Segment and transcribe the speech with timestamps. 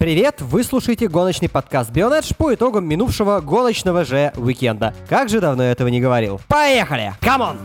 [0.00, 4.94] Привет, вы слушаете гоночный подкаст Be On Edge по итогам минувшего гоночного же уикенда.
[5.10, 6.40] Как же давно этого не говорил.
[6.48, 7.12] Поехали!
[7.20, 7.58] Come on!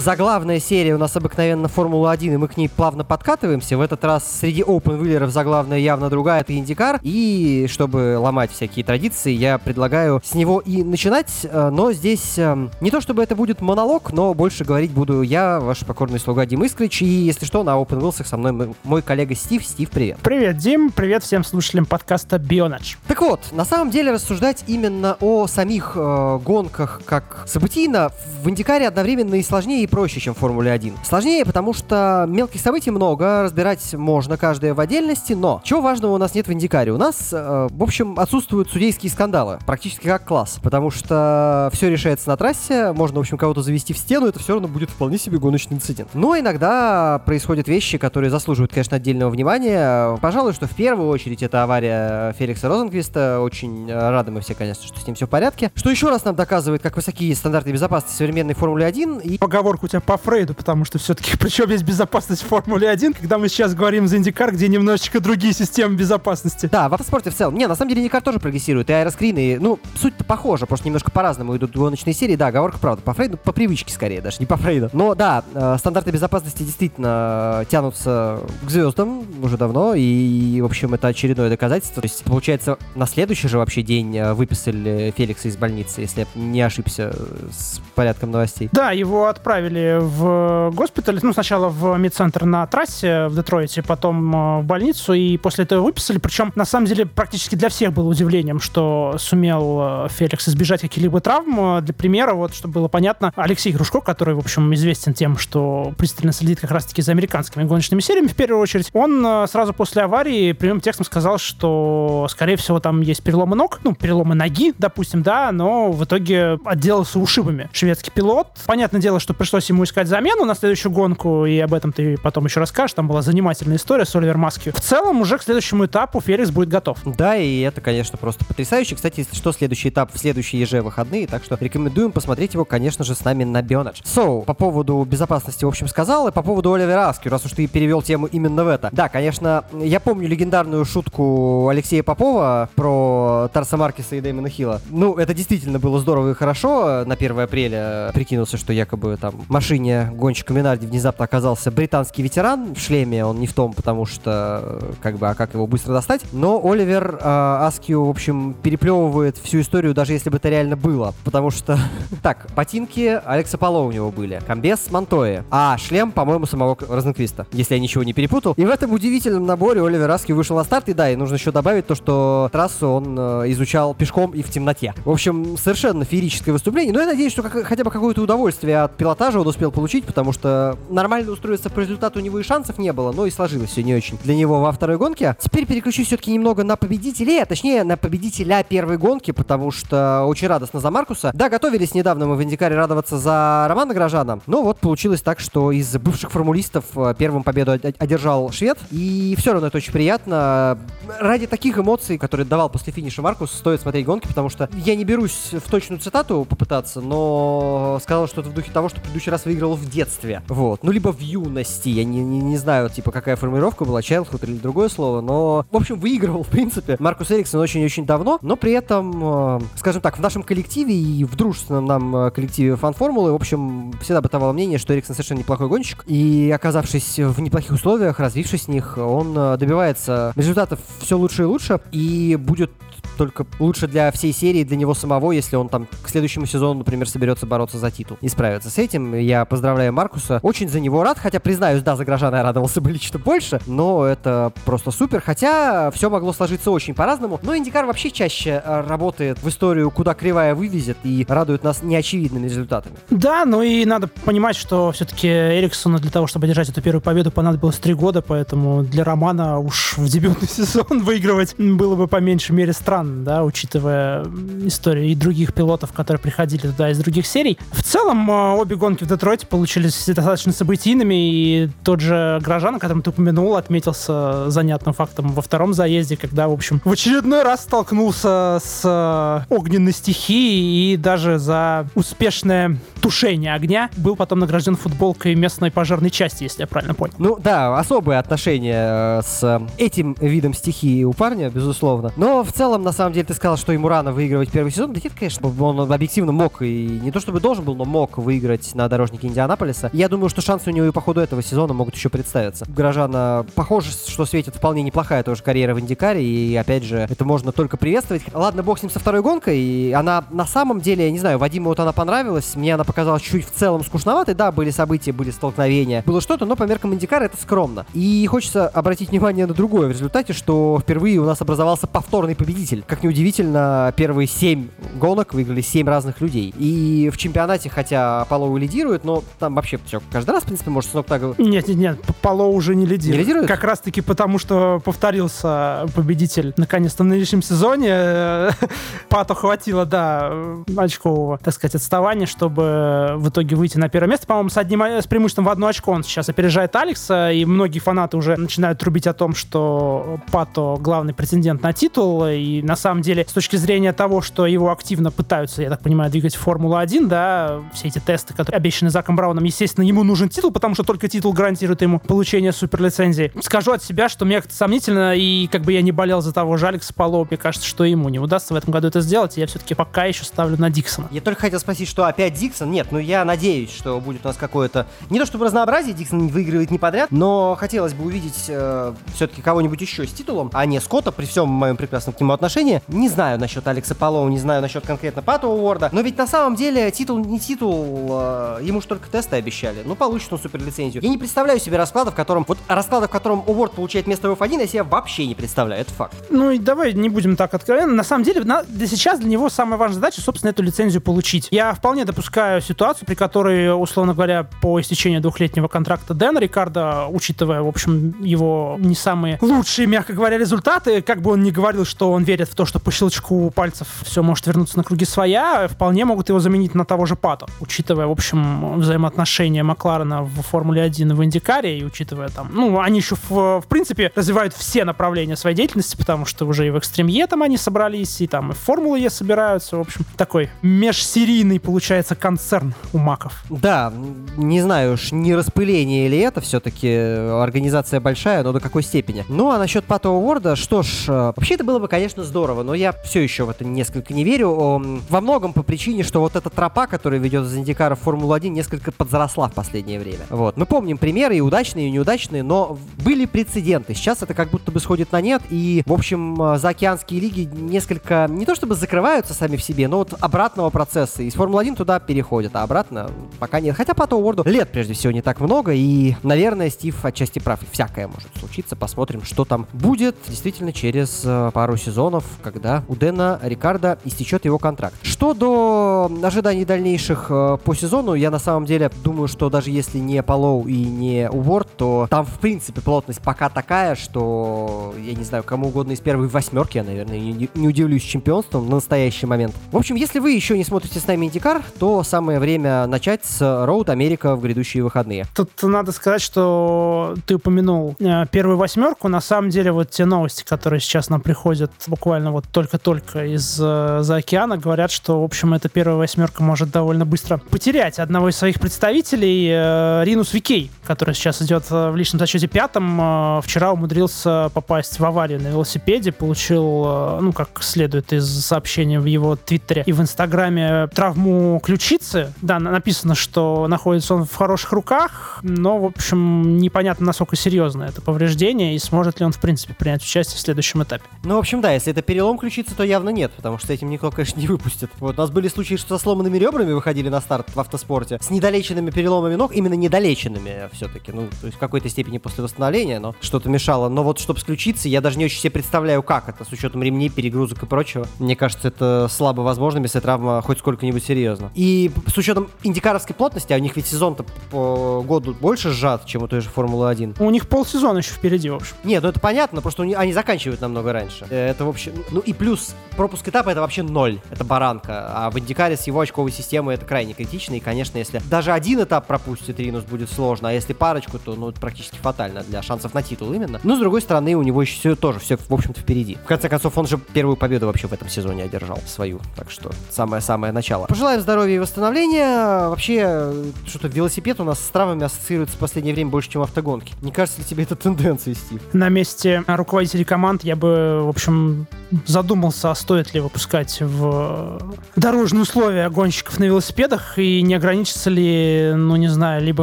[0.00, 3.76] Заглавная серия у нас обыкновенно Формула-1, и мы к ней плавно подкатываемся.
[3.76, 7.00] В этот раз среди open заглавная явно другая, это IndyCar.
[7.02, 11.30] И чтобы ломать всякие традиции, я предлагаю с него и начинать.
[11.42, 15.60] Э, но здесь эм, не то чтобы это будет монолог, но больше говорить буду я,
[15.60, 17.02] ваш покорный слуга Дим Искрич.
[17.02, 19.62] И если что, на Open Wheels со мной мой коллега Стив.
[19.62, 20.16] Стив, привет.
[20.22, 20.92] Привет, Дим.
[20.92, 22.94] Привет всем слушателям подкаста Бионадж.
[23.06, 28.10] Так вот, на самом деле рассуждать именно о самих э, гонках как событийно
[28.42, 30.94] в Индикаре одновременно и сложнее, и проще, чем в Формуле 1.
[31.04, 36.18] Сложнее, потому что мелких событий много, разбирать можно каждое в отдельности, но чего важного у
[36.18, 36.92] нас нет в Индикаре?
[36.92, 42.28] У нас, э, в общем, отсутствуют судейские скандалы, практически как класс, потому что все решается
[42.28, 45.38] на трассе, можно, в общем, кого-то завести в стену, это все равно будет вполне себе
[45.38, 46.10] гоночный инцидент.
[46.14, 50.16] Но иногда происходят вещи, которые заслуживают, конечно, отдельного внимания.
[50.18, 53.40] Пожалуй, что в первую очередь это авария Феликса Розенквиста.
[53.40, 55.70] Очень рады мы все, конечно, что с ним все в порядке.
[55.74, 59.18] Что еще раз нам доказывает, как высокие стандарты безопасности современной Формулы 1.
[59.20, 59.38] И...
[59.38, 63.38] Поговорку у тебя по Фрейду, потому что все-таки причем есть безопасность в Формуле 1, когда
[63.38, 66.68] мы сейчас говорим за Индикар, где немножечко другие системы безопасности.
[66.70, 67.54] Да, в автоспорте в целом.
[67.54, 71.56] Не, на самом деле Индикар тоже прогрессирует, и аэроскрины, ну, суть-то похожа, просто немножко по-разному
[71.56, 72.36] идут гоночные серии.
[72.36, 74.90] Да, оговорка правда, по Фрейду, по привычке скорее даже, не по Фрейду.
[74.92, 81.08] Но да, э, стандарты безопасности действительно тянутся к звездам уже давно, и, в общем, это
[81.08, 82.02] очередное доказательство.
[82.02, 86.26] То есть, получается, на следующий же вообще день э, выписали Феликса из больницы, если я
[86.34, 87.14] не ошибся
[87.50, 88.68] с порядком новостей.
[88.72, 94.60] Да, его отправили в госпиталь, ну, сначала в медцентр на трассе в Детройте, потом э,
[94.60, 96.18] в больницу, и после этого выписали.
[96.18, 101.20] Причем, на самом деле, практически для всех было удивлением, что сумел э, Феликс избежать каких-либо
[101.20, 101.78] травм.
[101.78, 105.92] Э, для примера, вот, чтобы было понятно, Алексей Грушко, который, в общем, известен тем, что
[105.96, 110.52] пристально следит как раз-таки за американскими гоночными сериями, в первую очередь, он сразу после аварии
[110.52, 115.52] прямым текстом сказал, что, скорее всего, там есть переломы ног, ну, переломы ноги, допустим, да,
[115.52, 118.48] но в итоге отделался ушибами шведский пилот.
[118.66, 122.46] Понятное дело, что пришлось ему искать замену на следующую гонку, и об этом ты потом
[122.46, 122.94] еще расскажешь.
[122.94, 124.70] Там была занимательная история с Оливер Маски.
[124.70, 126.98] В целом, уже к следующему этапу Феликс будет готов.
[127.04, 128.94] Да, и это, конечно, просто потрясающе.
[128.94, 133.04] Кстати, если что, следующий этап в следующие еже выходные, так что рекомендуем посмотреть его, конечно
[133.04, 134.00] же, с нами на Бионедж.
[134.02, 137.66] So, по поводу безопасности, в общем, сказал, и по поводу Оливера Аски, раз уж ты
[137.66, 138.88] перевел тему именно в это.
[138.92, 144.80] Да, конечно, я помню легендарную шутку Алексея Попова про Тарса Маркеса и Дэймона Хилла.
[144.90, 147.04] Ну, это действительно было здорово и хорошо.
[147.04, 152.78] На 1 апреля прикинулся, что якобы там машине гонщика Минарди внезапно оказался британский ветеран в
[152.78, 156.22] шлеме, он не в том, потому что, как бы, а как его быстро достать.
[156.32, 161.14] Но Оливер э, Аскью, в общем, переплевывает всю историю, даже если бы это реально было.
[161.24, 161.78] Потому что,
[162.22, 167.74] так, ботинки Алекса Пало у него были, комбез Монтоя, а шлем, по-моему, самого Розенквиста, если
[167.74, 168.54] я ничего не перепутал.
[168.56, 171.52] И в этом удивительном наборе Оливер Аскью вышел на старт, и да, и нужно еще
[171.52, 174.94] добавить то, что трассу он э, изучал пешком и в темноте.
[175.04, 178.96] В общем, совершенно феерическое выступление, но я надеюсь, что как, хотя бы какое-то удовольствие от
[178.96, 182.92] пилотажа он успел получить, потому что нормально устроиться по результату у него и шансов не
[182.92, 185.36] было, но и сложилось все не очень для него во второй гонке.
[185.40, 190.48] Теперь переключусь все-таки немного на победителей, а точнее на победителя первой гонки, потому что очень
[190.48, 191.30] радостно за Маркуса.
[191.34, 195.72] Да, готовились недавно мы в Индикаре радоваться за Романа Грожана, но вот получилось так, что
[195.72, 200.78] из бывших формулистов э, первым победу одержал швед, и все равно это очень приятно.
[201.18, 205.04] Ради таких эмоций, которые давал после финиша Маркус, стоит смотреть гонки, потому что я не
[205.04, 209.44] берусь в точную цитату попытаться, но сказал что это в духе того, что предыдущий раз
[209.44, 210.42] выиграл в детстве.
[210.48, 210.82] Вот.
[210.82, 211.88] Ну, либо в юности.
[211.88, 215.76] Я не, не, не знаю, типа, какая формулировка была, childhood или другое слово, но, в
[215.76, 220.20] общем, выигрывал, в принципе, Маркус Эриксон очень-очень давно, но при этом, э, скажем так, в
[220.20, 224.94] нашем коллективе и в дружественном нам э, коллективе фан-формулы, в общем, всегда бытовало мнение, что
[224.94, 230.32] Эриксон совершенно неплохой гонщик, и оказавшись в неплохих условиях, развившись в них, он э, добивается
[230.36, 232.70] результатов все лучше и лучше, и будет
[233.16, 237.08] только лучше для всей серии, для него самого, если он там к следующему сезону, например,
[237.08, 239.14] соберется бороться за титул и справиться с этим.
[239.14, 240.40] Я поздравляю Маркуса.
[240.42, 244.04] Очень за него рад, хотя, признаюсь, да, за Грожана я радовался бы лично больше, но
[244.04, 245.20] это просто супер.
[245.20, 247.40] Хотя все могло сложиться очень по-разному.
[247.42, 252.44] Но Индикар вообще чаще э, работает в историю, куда кривая вывезет и радует нас неочевидными
[252.44, 252.96] результатами.
[253.10, 257.30] Да, ну и надо понимать, что все-таки Эриксону для того, чтобы одержать эту первую победу,
[257.30, 262.52] понадобилось три года, поэтому для Романа уж в дебютный сезон выигрывать было бы по меньшей
[262.52, 264.24] мере странно да, учитывая
[264.64, 267.58] историю и других пилотов, которые приходили туда из других серий.
[267.72, 272.78] В целом, э, обе гонки в Детройте получились достаточно событийными, и тот же Грожан, о
[272.78, 277.62] котором ты упомянул, отметился занятным фактом во втором заезде, когда, в общем, в очередной раз
[277.62, 285.34] столкнулся с э, огненной стихией и даже за успешное тушение огня был потом награжден футболкой
[285.34, 287.14] местной пожарной части, если я правильно понял.
[287.18, 292.12] Ну да, особые отношения э, с этим видом стихии у парня, безусловно.
[292.16, 294.92] Но в целом, на самом деле, ты сказал, что ему рано выигрывать первый сезон.
[294.92, 298.74] Да нет, конечно, он объективно мог и не то чтобы должен был, но мог выиграть
[298.74, 299.90] на дорожнике Индианаполиса.
[299.92, 302.64] Я думаю, что шансы у него и по ходу этого сезона могут еще представиться.
[302.68, 307.52] Горожана похоже, что светит вполне неплохая тоже карьера в Индикаре, и опять же, это можно
[307.52, 308.22] только приветствовать.
[308.32, 311.38] Ладно, бог с ним со второй гонкой, и она на самом деле, я не знаю,
[311.38, 315.30] Вадиму вот она понравилась, мне она показалась чуть в целом скучноватой, да, были события, были
[315.30, 317.86] столкновения, было что-то, но по меркам Индикара это скромно.
[317.94, 322.69] И хочется обратить внимание на другое в результате, что впервые у нас образовался повторный победитель.
[322.86, 326.54] Как неудивительно, первые семь гонок выиграли семь разных людей.
[326.58, 330.90] И в чемпионате, хотя Пало лидирует, но там вообще все каждый раз, в принципе, может
[330.90, 331.22] с ног так...
[331.38, 333.18] Нет, нет, нет, Пало уже не лидирует.
[333.18, 333.48] Не лидирует?
[333.48, 338.50] Как раз-таки потому, что повторился победитель наконец-то в нынешнем сезоне.
[339.08, 340.32] Пато хватило, да,
[340.76, 344.26] очкового, так сказать, отставания, чтобы в итоге выйти на первое место.
[344.26, 348.16] По-моему, с, одним, с преимуществом в одно очко он сейчас опережает Алекса, и многие фанаты
[348.16, 353.26] уже начинают трубить о том, что Пато главный претендент на титул, и на самом деле,
[353.28, 357.60] с точки зрения того, что его активно пытаются, я так понимаю, двигать в Формулу-1, да,
[357.72, 361.32] все эти тесты, которые обещаны Заком Брауном, естественно, ему нужен титул, потому что только титул
[361.32, 363.32] гарантирует ему получение суперлицензии.
[363.40, 366.56] Скажу от себя, что мне как-то сомнительно, и как бы я не болел за того
[366.56, 369.40] же Алекса Пало, мне кажется, что ему не удастся в этом году это сделать, и
[369.40, 371.08] я все-таки пока еще ставлю на Диксона.
[371.10, 372.70] Я только хотел спросить, что опять Диксон?
[372.70, 374.86] Нет, ну я надеюсь, что будет у нас какое-то...
[375.10, 379.80] Не то чтобы разнообразие, Диксон выигрывает не подряд, но хотелось бы увидеть э, все-таки кого-нибудь
[379.80, 382.80] еще с титулом, а не Скотта, при всем моем прекрасном к нему отношении.
[382.88, 386.56] Не знаю насчет Алекса Палоу, не знаю насчет конкретно Пату Уорда, но ведь на самом
[386.56, 389.82] деле титул не титул, э, ему же только тесты обещали.
[389.84, 391.02] Ну, получит он суперлицензию.
[391.02, 392.44] Я не представляю себе расклада, в котором...
[392.48, 395.92] Вот расклада, в котором Уорд получает место в F1, я себе вообще не представляю, это
[395.92, 396.14] факт.
[396.30, 397.92] Ну и давай не будем так откровенно.
[397.92, 401.48] На самом деле, на, для сейчас для него самая важная задача, собственно, эту лицензию получить.
[401.50, 407.60] Я вполне допускаю ситуацию, при которой, условно говоря, по истечению двухлетнего контракта Дэна Рикардо, учитывая,
[407.60, 412.12] в общем, его не самые лучшие, мягко говоря, результаты, как бы он ни говорил, что
[412.12, 416.04] он верит в то, что по щелчку пальцев все может вернуться на круги своя, вполне
[416.04, 421.10] могут его заменить на того же Пато, учитывая, в общем, взаимоотношения Макларена в Формуле 1
[421.10, 425.36] и в Индикаре, и учитывая там, ну, они еще в, в принципе развивают все направления
[425.36, 428.58] своей деятельности, потому что уже и в Экстремье там они собрались, и там и в
[428.58, 433.42] Формулу Е собираются, в общем, такой межсерийный, получается, концерн у Маков.
[433.50, 433.92] Да,
[434.36, 439.24] не знаю уж, не распыление или это все-таки организация большая, но до какой степени.
[439.28, 442.74] Ну, а насчет Пата Уорда, что ж, э, вообще это было бы, конечно, здорово, но
[442.74, 444.50] я все еще в это несколько не верю.
[444.50, 448.92] Во многом по причине, что вот эта тропа, которая ведет из Индикара в Формулу-1, несколько
[448.92, 450.26] подзаросла в последнее время.
[450.30, 450.56] Вот.
[450.56, 453.94] Мы помним примеры и удачные, и неудачные, но были прецеденты.
[453.94, 458.26] Сейчас это как будто бы сходит на нет, и, в общем, э, заокеанские лиги несколько,
[458.28, 461.22] не то чтобы закрываются сами в себе, но вот обратного процесса.
[461.22, 463.76] Из Формулы-1 туда переходят, а обратно пока нет.
[463.76, 467.60] Хотя Пату Уорду лет, прежде всего, не так много, и, наверное, Стив отчасти прав.
[467.70, 468.76] Всякое может случиться.
[468.76, 472.00] Посмотрим, что там будет действительно через э, пару сезонов,
[472.42, 474.96] когда у Дэна Рикардо истечет его контракт.
[475.02, 479.98] Что до ожиданий дальнейших э, по сезону, я на самом деле думаю, что даже если
[479.98, 485.24] не Палоу и не Уорд, то там, в принципе, плотность пока такая, что, я не
[485.24, 489.54] знаю, кому угодно из первой восьмерки, я, наверное, не, не удивлюсь чемпионством на настоящий момент.
[489.70, 493.40] В общем, если вы еще не смотрите с нами Индикар, то самое время начать с
[493.40, 495.26] Road Америка в грядущие выходные.
[495.34, 499.08] Тут надо сказать, что ты упомянул э, первую восьмерку.
[499.08, 501.70] На самом деле, вот те новости, которые сейчас нам приходят
[502.00, 507.36] буквально вот только-только из-за океана, говорят, что, в общем, эта первая восьмерка может довольно быстро
[507.36, 512.98] потерять одного из своих представителей, э, Ринус Викей, который сейчас идет в личном зачете пятом.
[512.98, 518.98] Э, вчера умудрился попасть в аварию на велосипеде, получил, э, ну, как следует из сообщения
[518.98, 522.32] в его твиттере и в инстаграме, травму ключицы.
[522.40, 528.00] Да, написано, что находится он в хороших руках, но, в общем, непонятно, насколько серьезно это
[528.00, 531.04] повреждение и сможет ли он, в принципе, принять участие в следующем этапе.
[531.24, 534.10] Ну, в общем, да, если это перелом ключицы, то явно нет, потому что этим никто,
[534.10, 534.90] конечно, не выпустит.
[534.98, 538.30] Вот у нас были случаи, что со сломанными ребрами выходили на старт в автоспорте, с
[538.30, 543.14] недолеченными переломами ног, именно недолеченными все-таки, ну, то есть в какой-то степени после восстановления, но
[543.20, 543.88] что-то мешало.
[543.88, 546.82] Но вот чтобы с ключицей, я даже не очень себе представляю, как это, с учетом
[546.82, 548.06] ремней, перегрузок и прочего.
[548.18, 551.50] Мне кажется, это слабо возможно, если травма хоть сколько-нибудь серьезна.
[551.54, 556.22] И с учетом индикаровской плотности, а у них ведь сезон-то по году больше сжат, чем
[556.22, 557.16] у той же Формулы-1.
[557.18, 558.76] У них полсезона еще впереди, в общем.
[558.84, 561.26] Нет, ну это понятно, просто они заканчивают намного раньше.
[561.30, 561.79] Это, в общем,
[562.10, 565.10] ну и плюс пропуск этапа это вообще ноль, это баранка.
[565.14, 568.82] А в Индикаре с его очковой системой это крайне критично, и, конечно, если даже один
[568.82, 573.02] этап пропустит Ринус, будет сложно, а если парочку, то ну, практически фатально для шансов на
[573.02, 573.60] титул именно.
[573.62, 576.16] Но, с другой стороны, у него еще все, тоже все, в общем-то, впереди.
[576.16, 579.20] В конце концов, он же первую победу вообще в этом сезоне одержал, свою.
[579.34, 580.86] Так что самое-самое начало.
[580.86, 582.68] Пожелаем здоровья и восстановления.
[582.68, 583.32] Вообще,
[583.66, 586.94] что-то велосипед у нас с травами ассоциируется в последнее время больше, чем автогонки.
[587.02, 588.60] Не кажется ли тебе это тенденцией, Стив?
[588.72, 591.66] На месте руководителей команд я бы, в общем,
[592.06, 594.60] задумался, а стоит ли выпускать в
[594.96, 599.62] дорожные условия гонщиков на велосипедах и не ограничиться ли, ну, не знаю, либо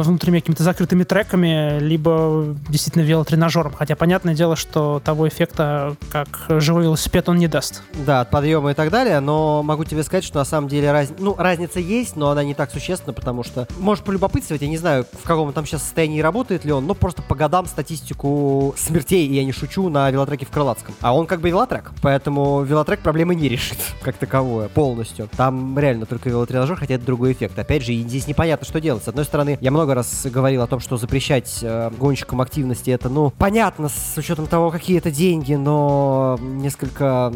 [0.00, 3.72] внутренними какими-то закрытыми треками, либо действительно велотренажером.
[3.72, 7.82] Хотя понятное дело, что того эффекта, как живой велосипед, он не даст.
[8.06, 11.08] Да, от подъема и так далее, но могу тебе сказать, что на самом деле раз...
[11.18, 15.06] ну, разница есть, но она не так существенна, потому что, может полюбопытствовать, я не знаю,
[15.12, 19.34] в каком там сейчас состоянии работает ли он, но просто по годам статистику смертей, и
[19.34, 20.94] я не шучу, на велотреке в Крылатском.
[21.00, 25.28] А он как бы велотрек, поэтому велотрек проблемы не решит, как таковое, полностью.
[25.36, 27.58] Там реально только велотренажер, хотя это другой эффект.
[27.58, 29.04] Опять же, здесь непонятно, что делать.
[29.04, 33.08] С одной стороны, я много раз говорил о том, что запрещать э, гонщикам активности, это,
[33.08, 37.32] ну, понятно, с учетом того, какие это деньги, но несколько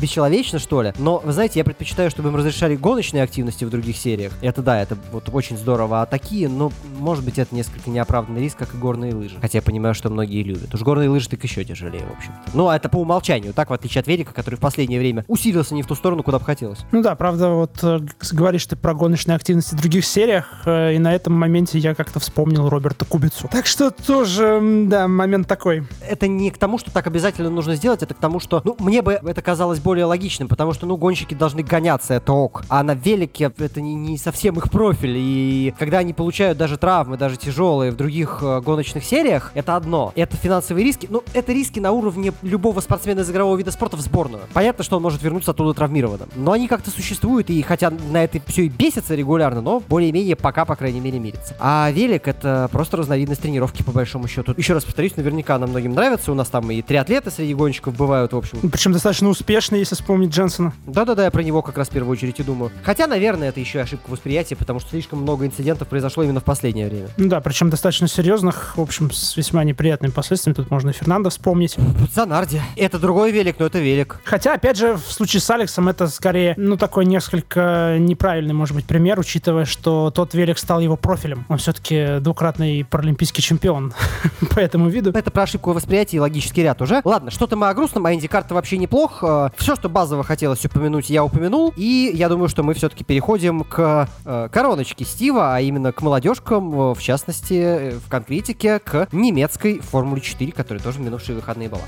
[0.00, 0.92] бесчеловечно, что ли.
[0.98, 4.32] Но, вы знаете, я предпочитаю, чтобы им разрешали гоночные активности в других сериях.
[4.40, 6.02] Это да, это вот очень здорово.
[6.02, 9.36] А такие, ну, может быть, это несколько неоправданный риск, как и горные лыжи.
[9.40, 10.74] Хотя я понимаю, что многие любят.
[10.74, 12.32] Уж горные лыжи так еще тяжелее, в общем.
[12.54, 15.74] Ну, а это по умолчанию, так, в отличие от велика, который в последнее время усилился
[15.74, 16.80] не в ту сторону, куда бы хотелось.
[16.92, 18.00] Ну да, правда, вот э,
[18.32, 22.20] говоришь ты про гоночные активности в других сериях, э, и на этом моменте я как-то
[22.20, 23.48] вспомнил Роберта Кубицу.
[23.50, 25.84] Так что тоже, да, момент такой.
[26.06, 29.02] Это не к тому, что так обязательно нужно сделать, это к тому, что, ну, мне
[29.02, 32.64] бы это казалось более логичным, потому что, ну, гонщики должны гоняться, это ок.
[32.68, 37.16] А на велике это не, не совсем их профиль, и когда они получают даже травмы,
[37.16, 40.12] даже тяжелые в других э, гоночных сериях, это одно.
[40.16, 44.00] Это финансовые риски, ну, это риски на уровне любого спортсмена из игрового вида спорта в
[44.00, 44.44] сборную.
[44.52, 46.28] Понятно, что он может вернуться оттуда травмированным.
[46.34, 50.64] Но они как-то существуют, и хотя на это все и бесится регулярно, но более-менее пока,
[50.64, 51.56] по крайней мере, мирится.
[51.58, 54.54] А велик это просто разновидность тренировки, по большому счету.
[54.56, 56.32] Еще раз повторюсь, наверняка нам многим нравится.
[56.32, 58.58] У нас там и триатлеты среди гонщиков бывают, в общем.
[58.70, 60.72] Причем достаточно успешные, если вспомнить Дженсона.
[60.86, 62.70] Да-да-да, я про него как раз в первую очередь и думаю.
[62.82, 66.44] Хотя, наверное, это еще и ошибка восприятия, потому что слишком много инцидентов произошло именно в
[66.44, 67.08] последнее время.
[67.16, 70.54] Ну Да, причем достаточно серьезных, в общем, с весьма неприятными последствиями.
[70.54, 71.76] Тут можно и Фернандо вспомнить.
[72.14, 72.60] Занарди.
[72.76, 74.20] Это другой велик, но это велик.
[74.24, 78.86] Хотя, опять же, в случае с Алексом это скорее, ну, такой несколько неправильный, может быть,
[78.86, 81.44] пример, учитывая, что тот велик стал его профилем.
[81.48, 83.92] Он все-таки двукратный паралимпийский чемпион
[84.54, 85.10] по этому виду.
[85.10, 87.00] Это про ошибку восприятия и логический ряд уже.
[87.04, 89.22] Ладно, что-то мы о грустном, а Индикар-то вообще неплох.
[89.22, 91.72] Э, Все, что базово хотелось упомянуть, я упомянул.
[91.76, 96.72] И я думаю, что мы все-таки переходим к э, короночке Стива, а именно к молодежкам,
[96.72, 101.82] э, в частности, в конкретике, к немецкой Формуле 4, которая тоже в минувшие выходные была.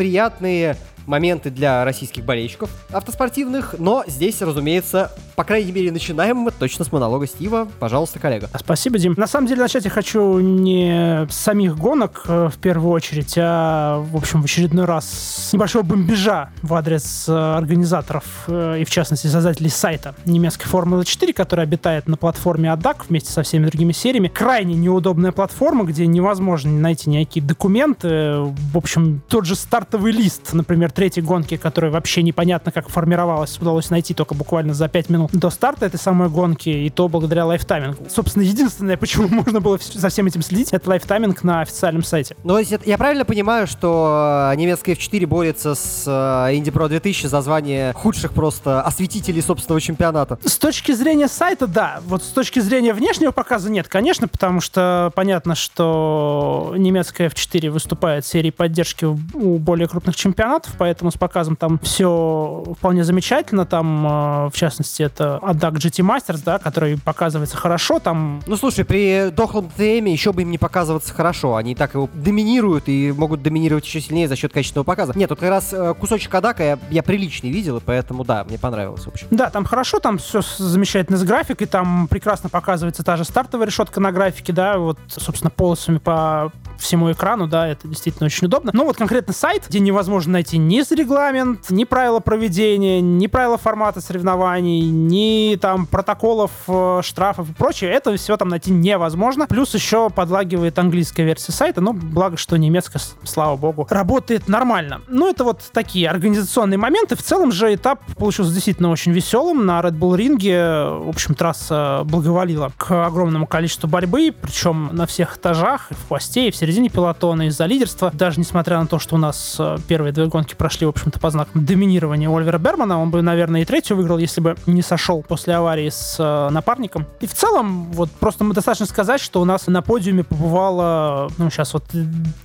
[0.00, 0.78] Приятные
[1.10, 6.92] моменты для российских болельщиков автоспортивных, но здесь, разумеется, по крайней мере, начинаем мы точно с
[6.92, 7.66] монолога Стива.
[7.78, 8.48] Пожалуйста, коллега.
[8.58, 9.14] Спасибо, Дим.
[9.16, 14.00] На самом деле, начать я хочу не с самих гонок э, в первую очередь, а,
[14.00, 18.90] в общем, в очередной раз с небольшого бомбежа в адрес э, организаторов э, и, в
[18.90, 23.92] частности, создателей сайта немецкой Формулы 4, который обитает на платформе ADAC вместе со всеми другими
[23.92, 24.28] сериями.
[24.28, 28.40] Крайне неудобная платформа, где невозможно найти никакие документы.
[28.40, 33.88] В общем, тот же стартовый лист, например, третьей гонки, которая вообще непонятно как формировалась, удалось
[33.88, 38.04] найти только буквально за 5 минут до старта этой самой гонки, и то благодаря лайфтаймингу.
[38.10, 42.36] Собственно, единственное, почему можно было за всем этим следить, это лайфтайминг на официальном сайте.
[42.44, 46.10] Но если это- я правильно понимаю, что э, немецкая F4 борется с э,
[46.54, 50.38] Indy Pro 2000 за звание худших просто осветителей собственного чемпионата?
[50.44, 52.00] С точки зрения сайта, да.
[52.06, 58.26] Вот с точки зрения внешнего показа нет, конечно, потому что понятно, что немецкая F4 выступает
[58.26, 63.66] в серии поддержки у более крупных чемпионатов, поэтому с показом там все вполне замечательно.
[63.66, 67.98] Там, э, в частности, это ADAC GT Masters, да, который показывается хорошо.
[67.98, 71.56] Там Ну слушай, при дохлом ТМ еще бы им не показываться хорошо.
[71.56, 75.12] Они и так его доминируют и могут доминировать еще сильнее за счет качественного показа.
[75.16, 78.58] Нет, тут как раз э, кусочек Адака я, я приличный видел, и поэтому да, мне
[78.58, 79.26] понравилось, в общем.
[79.30, 84.00] Да, там хорошо, там все замечательно с графикой, там прекрасно показывается та же стартовая решетка
[84.00, 88.70] на графике, да, вот, собственно, полосами по всему экрану, да, это действительно очень удобно.
[88.74, 94.00] Но вот конкретно сайт, где невозможно найти ни регламент, ни правила проведения, ни правила формата
[94.00, 99.46] соревнований, ни там протоколов, э, штрафов и прочее, это все там найти невозможно.
[99.46, 105.02] Плюс еще подлагивает английская версия сайта, но благо, что немецкая, слава богу, работает нормально.
[105.08, 107.14] Ну, это вот такие организационные моменты.
[107.14, 109.64] В целом же этап получился действительно очень веселым.
[109.66, 115.36] На Red Bull ринге, в общем, трасса благоволила к огромному количеству борьбы, причем на всех
[115.36, 118.10] этажах, и в хвосте, и в середине середине пилотона из-за лидерства.
[118.14, 121.30] Даже несмотря на то, что у нас э, первые две гонки прошли, в общем-то, по
[121.30, 125.54] знакам доминирования Оливера Бермана, он бы, наверное, и третью выиграл, если бы не сошел после
[125.54, 127.06] аварии с э, напарником.
[127.20, 131.48] И в целом, вот просто мы достаточно сказать, что у нас на подиуме побывало, ну,
[131.48, 131.84] сейчас вот,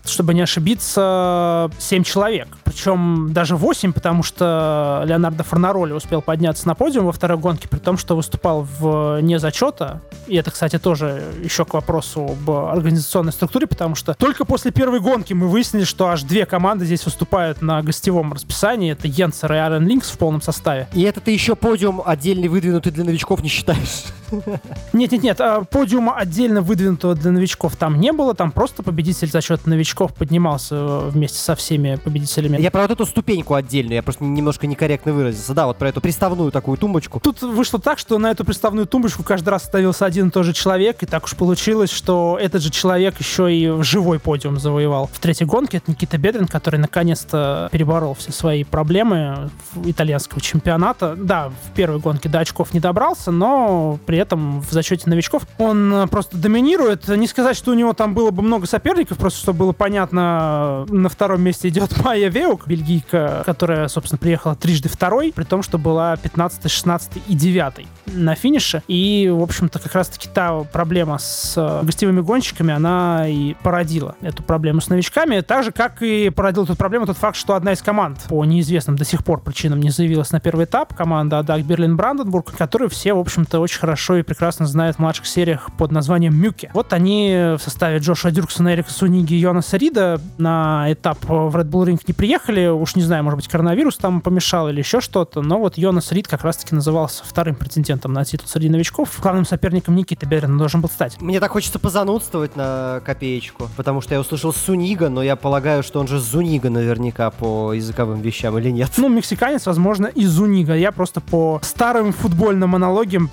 [0.05, 2.47] чтобы не ошибиться, 7 человек.
[2.63, 7.79] Причем даже 8, потому что Леонардо Форнароли успел подняться на подиум во второй гонке, при
[7.79, 9.99] том, что выступал вне зачета.
[10.27, 15.01] И это, кстати, тоже еще к вопросу об организационной структуре, потому что только после первой
[15.01, 18.91] гонки мы выяснили, что аж две команды здесь выступают на гостевом расписании.
[18.91, 20.87] Это Йенсер и Арен Линкс в полном составе.
[20.93, 24.05] И это ты еще подиум отдельный выдвинутый для новичков не считаешь?
[24.93, 29.65] Нет-нет-нет, а подиума отдельно выдвинутого для новичков там не было, там просто победитель за счет
[29.67, 32.61] новичков поднимался э, вместе со всеми победителями.
[32.61, 35.53] Я про вот эту ступеньку отдельную, я просто немножко некорректно выразился.
[35.53, 37.19] Да, вот про эту приставную такую тумбочку.
[37.19, 40.53] Тут вышло так, что на эту приставную тумбочку каждый раз ставился один и тот же
[40.53, 45.09] человек, и так уж получилось, что этот же человек еще и живой подиум завоевал.
[45.11, 49.49] В третьей гонке это Никита Бедрин, который наконец-то переборол все свои проблемы
[49.83, 51.15] итальянского чемпионата.
[51.17, 55.93] Да, в первой гонке до очков не добрался, но при этом в зачете новичков он
[55.93, 57.07] э, просто доминирует.
[57.07, 61.09] Не сказать, что у него там было бы много соперников, просто чтобы было понятно, на
[61.09, 66.15] втором месте идет Майя Веук, бельгийка, которая, собственно, приехала трижды второй, при том, что была
[66.17, 68.83] 15, 16 и 9 на финише.
[68.87, 74.43] И, в общем-то, как раз-таки та проблема с э, гостевыми гонщиками, она и породила эту
[74.43, 77.81] проблему с новичками, так же, как и породил эту проблему тот факт, что одна из
[77.85, 81.95] команд по неизвестным до сих пор причинам не заявилась на первый этап, команда Адак Берлин
[81.95, 86.35] Бранденбург, которую все, в общем-то, очень хорошо и прекрасно знают в младших сериях под названием
[86.35, 86.71] Мюке.
[86.73, 91.69] Вот они в составе Джоша Дюрксона, Эрика Суниги и Йонаса Рида на этап в Red
[91.69, 92.67] Bull Ring не приехали.
[92.67, 96.27] Уж не знаю, может быть, коронавирус там помешал или еще что-то, но вот Йонас Рид
[96.27, 99.19] как раз-таки назывался вторым претендентом на титул среди новичков.
[99.21, 101.21] Главным соперником Никиты Берина должен был стать.
[101.21, 105.99] Мне так хочется позанудствовать на копеечку, потому что я услышал Сунига, но я полагаю, что
[105.99, 108.91] он же Зунига наверняка по языковым вещам или нет.
[108.97, 110.75] Ну, мексиканец, возможно, и Зунига.
[110.75, 113.29] Я просто по старым футбольным аналогиям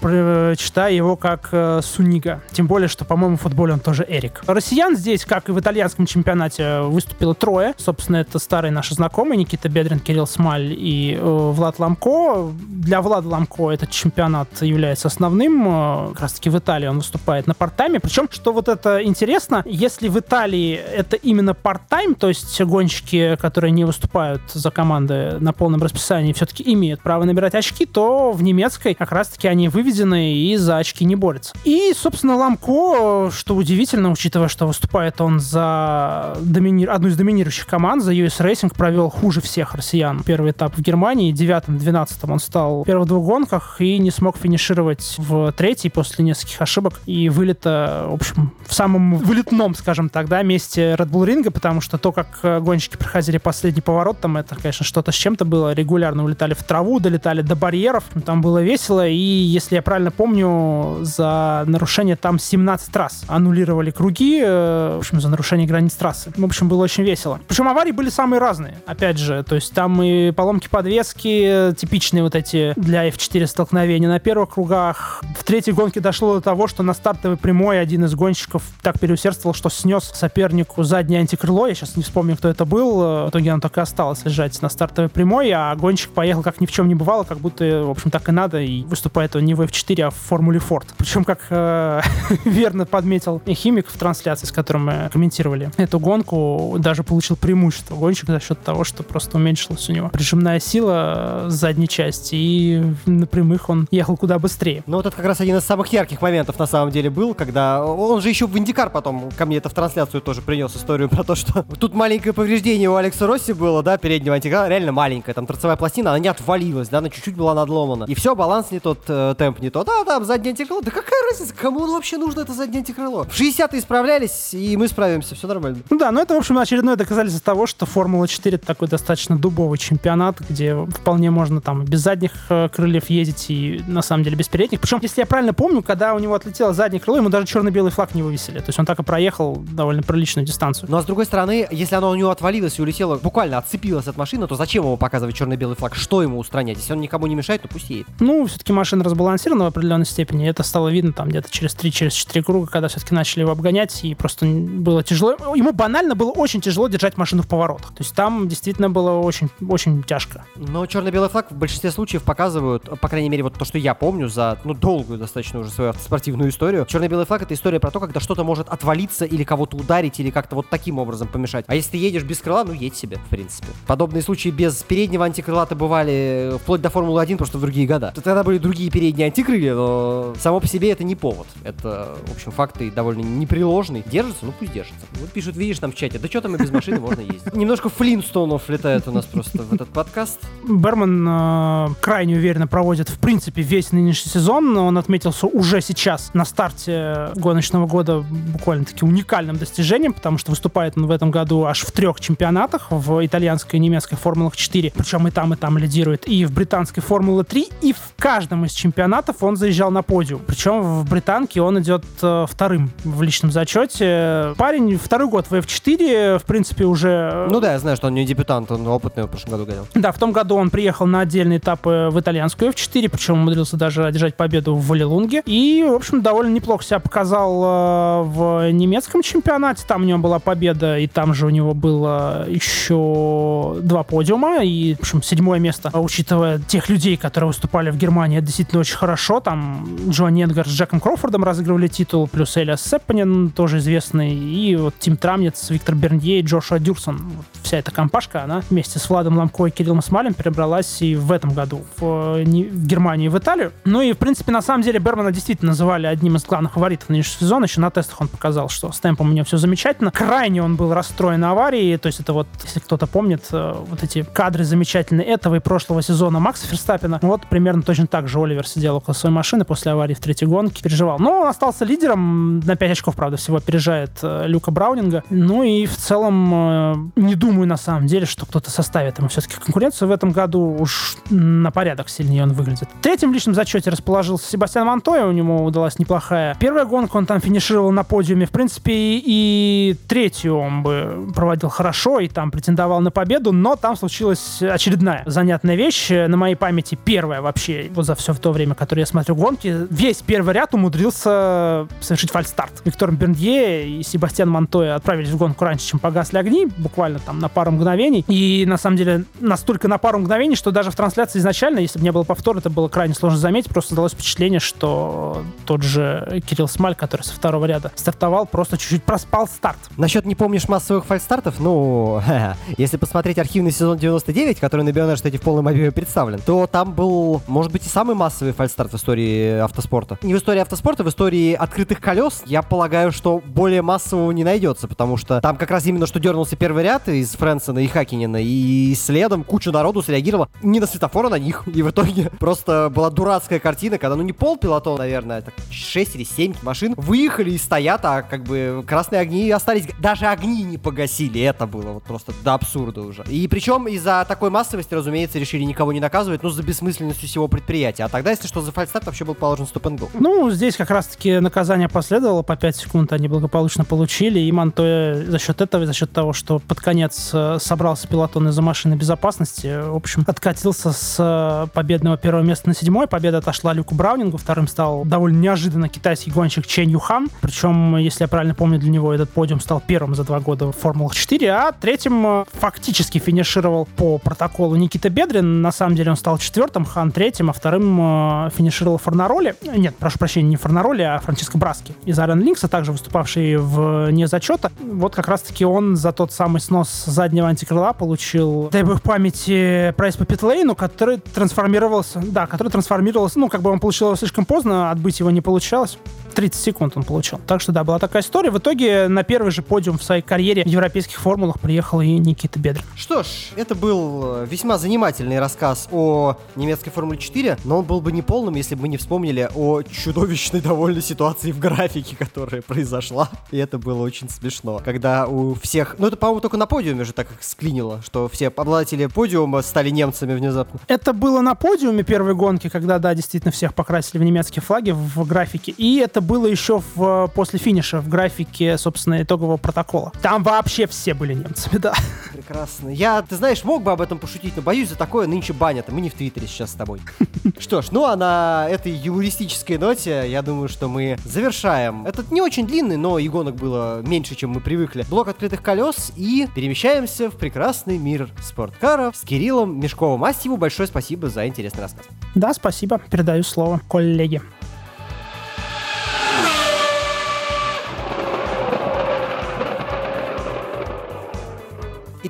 [0.57, 2.43] читаю его как э, Сунига.
[2.53, 4.43] Тем более, что, по-моему, в футболе он тоже Эрик.
[4.47, 7.75] Россиян здесь, как и в итальянском чемпионате, выступило трое.
[7.77, 12.51] Собственно, это старые наши знакомые Никита Бедрин, Кирилл Смаль и э, Влад Ламко.
[12.69, 15.67] Для Влада Ламко этот чемпионат является основным.
[15.69, 18.01] Э, как раз таки в Италии он выступает на парт-тайме.
[18.01, 23.71] Причем, что вот это интересно, если в Италии это именно парт-тайм, то есть гонщики, которые
[23.73, 28.95] не выступают за команды на полном расписании, все-таки имеют право набирать очки, то в немецкой
[28.95, 31.55] как раз-таки они выведены и за очки не борются.
[31.65, 36.85] И, собственно, Ламко, что удивительно, учитывая, что выступает он за домини...
[36.85, 41.33] одну из доминирующих команд, за US Racing, провел хуже всех россиян первый этап в Германии.
[41.33, 46.61] Девятым-двенадцатым он стал в первых двух гонках и не смог финишировать в третьей после нескольких
[46.61, 51.51] ошибок и вылета, в общем, в самом вылетном, скажем так, да, месте Red Bull ринга,
[51.51, 55.75] потому что то, как гонщики проходили последний поворот, там это, конечно, что-то с чем-то было.
[55.75, 58.05] Регулярно улетали в траву, долетали до барьеров.
[58.25, 64.41] Там было весело, и, если я правильно помню, за нарушение там 17 раз аннулировали круги,
[64.43, 66.33] э, в общем, за нарушение границ трассы.
[66.37, 67.41] В общем, было очень весело.
[67.49, 69.43] Причем аварии были самые разные, опять же.
[69.43, 75.23] То есть там и поломки подвески, типичные вот эти для F4 столкновения на первых кругах.
[75.37, 79.55] В третьей гонке дошло до того, что на стартовой прямой один из гонщиков так переусердствовал,
[79.55, 81.67] что снес сопернику заднее антикрыло.
[81.67, 83.27] Я сейчас не вспомню, кто это был.
[83.27, 86.67] В итоге оно так и осталось лежать на стартовой прямой, а гонщик поехал как ни
[86.67, 88.61] в чем не бывало, как будто, в общем, так и надо.
[88.61, 90.89] И выступает он не в F4, а в Формуле Форд.
[90.97, 92.01] Причем, как э,
[92.45, 98.27] верно подметил химик в трансляции, с которым мы комментировали эту гонку, даже получил преимущество гонщик
[98.27, 103.27] за счет того, что просто уменьшилась у него прижимная сила с задней части, и на
[103.27, 104.83] прямых он ехал куда быстрее.
[104.87, 107.85] Ну вот это как раз один из самых ярких моментов на самом деле был, когда
[107.85, 111.23] он же еще в Индикар потом ко мне это в трансляцию тоже принес историю про
[111.23, 115.47] то, что тут маленькое повреждение у Алекса Росси было, да, переднего антикара, реально маленькая, там
[115.47, 118.05] торцевая пластина, она не отвалилась, да, она чуть-чуть была надломана.
[118.05, 121.23] И все, баланс не тот, э, темп не тот, а там заднее антикрыло, да какая
[121.31, 123.25] разница, кому вообще нужно это заднее антикрыло?
[123.25, 125.79] В 60-е справлялись, и мы справимся, все нормально.
[125.91, 129.79] Ну да, ну это, в общем, очередное доказательство того, что Формула-4 это такой достаточно дубовый
[129.79, 134.49] чемпионат, где вполне можно там без задних э, крыльев ездить и на самом деле без
[134.49, 134.81] передних.
[134.81, 138.15] Причем, если я правильно помню, когда у него отлетело заднее крыло, ему даже черно-белый флаг
[138.15, 138.59] не вывесили.
[138.59, 140.89] То есть он так и проехал довольно приличную дистанцию.
[140.91, 144.17] Ну а с другой стороны, если оно у него отвалилось и улетело, буквально отцепилось от
[144.17, 145.95] машины, то зачем ему показывать черно-белый флаг?
[145.95, 146.79] Что ему устранять?
[146.79, 148.07] Если он никому не мешает, то пусть едет.
[148.21, 150.49] Ну, все-таки машина разбалансирована в определенной степени.
[150.49, 154.15] Это стало видно там где-то через 3-4 через круга, когда все-таки начали его обгонять, и
[154.15, 155.33] просто было тяжело.
[155.55, 157.89] Ему банально было очень тяжело держать машину в поворотах.
[157.89, 160.45] То есть там действительно было очень, очень тяжко.
[160.57, 164.29] Но черно-белый флаг в большинстве случаев показывают, по крайней мере, вот то, что я помню
[164.29, 166.87] за, ну, долгую достаточно уже свою автоспортивную историю.
[166.87, 170.57] Черно-белый флаг— это история про то, когда что-то может отвалиться или кого-то ударить, или как-то
[170.57, 171.65] вот таким образом помешать.
[171.69, 173.72] А если ты едешь без крыла, ну, едь себе, в принципе.
[173.87, 178.13] Подобные случаи без переднего антикрыла-то бывали вплоть до Формулы-1, просто в другие года.
[178.15, 181.47] Тогда были другие передние антикрылья, но само по себе это не повод.
[181.65, 184.03] Это, в общем, факты довольно непреложные.
[184.07, 184.45] Держится?
[184.47, 185.07] Ну, пусть держится.
[185.21, 187.55] Вот пишут, видишь там в чате, да что там и без машины можно ездить.
[187.55, 190.41] Немножко флинстонов летает у нас просто в этот подкаст.
[190.69, 194.77] Берман э, крайне уверенно проводит, в принципе, весь нынешний сезон.
[194.77, 201.07] Он отметился уже сейчас на старте гоночного года буквально-таки уникальным достижением, потому что выступает он
[201.07, 203.25] в этом году аж в трех чемпионатах, в
[203.63, 207.45] итальянской и немецкой Формулах 4, причем и там, и там лидирует, и в британской Формуле
[207.45, 210.43] 3, и в каждом из чемпионатов он заезжал на подиум.
[210.47, 214.55] Причем в британке он идет э, вторым в личном зачете.
[214.57, 217.47] Парень второй год в F4, в принципе, уже...
[217.51, 219.87] Ну да, я знаю, что он не дебютант, он опытный в прошлом году гонял.
[219.95, 224.05] Да, в том году он приехал на отдельные этапы в итальянскую F4, причем умудрился даже
[224.05, 225.43] одержать победу в Валилунге.
[225.47, 229.85] И, в общем, довольно неплохо себя показал э, в немецком чемпионате.
[229.87, 234.63] Там у него была победа, и там же у него было еще два подиума.
[234.63, 238.97] И, в общем, седьмое место, учитывая тех людей, которые выступали в Германии, это действительно очень
[238.97, 239.41] хорошо.
[239.41, 244.95] Там Джоан Эдгар с Джеком Кроуфордом разыгрывали титул, плюс Элиас Сеппанин, тоже известный, и вот
[244.99, 247.19] Тим Трамнец, Виктор Бернье и Джошуа Дюрсон.
[247.37, 251.33] Вот вся эта компашка, она вместе с Владом Ламко и Кириллом Смалем перебралась и в
[251.33, 253.73] этом году в, в Германию и в Италию.
[253.85, 257.41] Ну и, в принципе, на самом деле Бермана действительно называли одним из главных фаворитов нынешнего
[257.41, 257.65] сезона.
[257.65, 260.11] Еще на тестах он показал, что с темпом у него все замечательно.
[260.11, 261.97] Крайне он был расстроен аварией.
[261.99, 266.03] То есть это вот, если кто-то помнит, э, вот эти кадры замечательные этого и прошлого
[266.03, 267.19] сезона Макса Ферстаппина.
[267.23, 270.83] Вот примерно точно так же Оливер сидел около своей машины после аварии в третьей гонке,
[270.83, 271.19] переживал.
[271.19, 275.25] Но он остался лидером, на 5 очков, правда, всего опережает э, Люка Браунинга.
[275.31, 279.57] Ну и в целом э, не думаю на самом деле, что кто-то составит ему все-таки
[279.57, 280.77] конкуренцию в этом году.
[280.79, 282.89] Уж на порядок сильнее он выглядит.
[283.01, 287.41] В третьем личном зачете расположился Себастьян Монтоя, у него удалась неплохая первая гонка, он там
[287.41, 288.47] финишировал на подиуме.
[288.47, 293.97] В принципе, и третью он бы проводил хорошо, и там претендовал на победу, но там
[293.97, 296.11] случилась очередная занятная вещь.
[296.11, 299.87] На моей памяти первая вообще, вот за все в то время, которое я смотрю гонки,
[299.91, 302.83] весь первый ряд умудрился совершить фальстарт.
[302.85, 307.49] Виктор Бернье и Себастьян Монтоя отправились в гонку раньше, чем погасли огни, буквально там на
[307.49, 308.25] пару мгновений.
[308.29, 312.05] И на самом деле настолько на пару мгновений, что даже в трансляции изначально, если бы
[312.05, 313.71] не было повтора, это было крайне сложно заметить.
[313.71, 319.05] Просто создалось впечатление, что тот же Кирилл Смаль, который со второго ряда стартовал, просто чуть-чуть
[319.05, 319.79] проспал старт.
[319.97, 322.23] Насчет не помнишь массовых фальстартов, ну,
[322.77, 326.93] если посмотреть архивный сезон 99, который на Бионер, кстати, в полном объеме представлен, то там
[326.93, 330.19] был, может быть, и самый массовый фальстарт в истории автоспорта.
[330.23, 334.89] Не в истории автоспорта, в истории открытых колес, я полагаю, что более массового не найдется,
[334.89, 338.95] потому что там как раз именно что дернулся первый ряд из Фрэнсона и Хакинина, и
[338.95, 341.65] следом куча народу среагировала не на светофор, а на них.
[341.67, 346.17] И в итоге просто была дурацкая картина, когда, ну, не пол пилотона, наверное, так 6
[346.17, 349.87] или 7 машин выехали и стоят, а как бы красные огни остались.
[349.99, 351.41] Даже огни не погасили.
[351.41, 353.25] Это было вот просто до абсурда уже.
[353.29, 358.05] И причем из-за такой массовости, разумеется, решили никого не наказывать, ну, за бессмысленностью всего предприятия.
[358.05, 361.39] А тогда, если что, за фальстарт вообще был положен стоп н Ну, здесь как раз-таки
[361.41, 366.13] наказание последовало, по 5 секунд они благополучно получили, и Монтоя за счет этого, за счет
[366.13, 371.67] того, что под конец э, собрался пилотон из-за машины безопасности, в общем, откатился с э,
[371.73, 373.07] победного первого места на седьмой.
[373.07, 377.29] Победа отошла Люку Браунингу, вторым стал довольно неожиданно китайский гонщик Чен Юхан.
[377.41, 380.73] Причем, если я правильно помню, для него этот подиум стал первым за два года в
[380.73, 382.45] Формулах 4, а третьим э,
[382.93, 385.63] фактически финишировал по протоколу Никита Бедрин.
[385.63, 387.99] На самом деле он стал четвертым, Хан третьим, а вторым
[388.47, 389.55] э, финишировал Форнароли.
[389.63, 394.27] Нет, прошу прощения, не Форнароли, а Франциско Браски из Арен Линкса, также выступавший в не
[394.27, 394.71] зачета.
[394.79, 400.17] Вот как раз-таки он за тот самый снос заднего антикрыла получил, дай бог памяти, прайс
[400.19, 404.91] по питлейну, который трансформировался, да, который трансформировался, ну, как бы он получил его слишком поздно,
[404.91, 405.97] отбыть его не получалось.
[406.33, 407.41] 30 секунд он получил.
[407.47, 408.51] Так что да, была такая история.
[408.51, 412.59] В итоге на первый же подиум в своей карьере в европейских формулах приехал и Никита
[412.59, 412.82] Бедрин.
[412.97, 418.01] Что ж, это был э, весьма занимательный рассказ о немецкой Формуле 4, но он был
[418.01, 422.63] бы не полным, если бы мы не вспомнили о чудовищной довольно ситуации в графике, которая
[422.63, 423.29] произошла.
[423.51, 424.81] И это было очень смешно.
[424.85, 425.97] Когда у всех...
[425.99, 430.35] Ну, это, по-моему, только на подиуме же так склинило, что все обладатели подиума стали немцами
[430.35, 430.81] внезапно.
[430.89, 435.27] Это было на подиуме первой гонки, когда, да, действительно всех покрасили в немецкие флаги в
[435.27, 435.73] графике.
[435.73, 440.13] И это было еще в, после финиша в графике, собственно, итогового протокола.
[440.23, 441.95] Там вообще все были немцами, да.
[442.33, 442.72] Прекрасно.
[442.83, 445.91] Я, ты знаешь, мог бы об этом пошутить, но боюсь, за такое нынче банят.
[445.91, 447.01] Мы не в Твиттере сейчас с тобой.
[447.59, 452.07] Что ж, ну а на этой юмористической ноте, я думаю, что мы завершаем.
[452.07, 455.05] Этот не очень длинный, но и гонок было меньше, чем мы привыкли.
[455.09, 460.25] Блок открытых колес и перемещаемся в прекрасный мир спорткаров с Кириллом Мешковым.
[460.25, 462.07] Астиву большое спасибо за интересный рассказ.
[462.35, 463.01] Да, спасибо.
[463.11, 464.43] Передаю слово коллеге.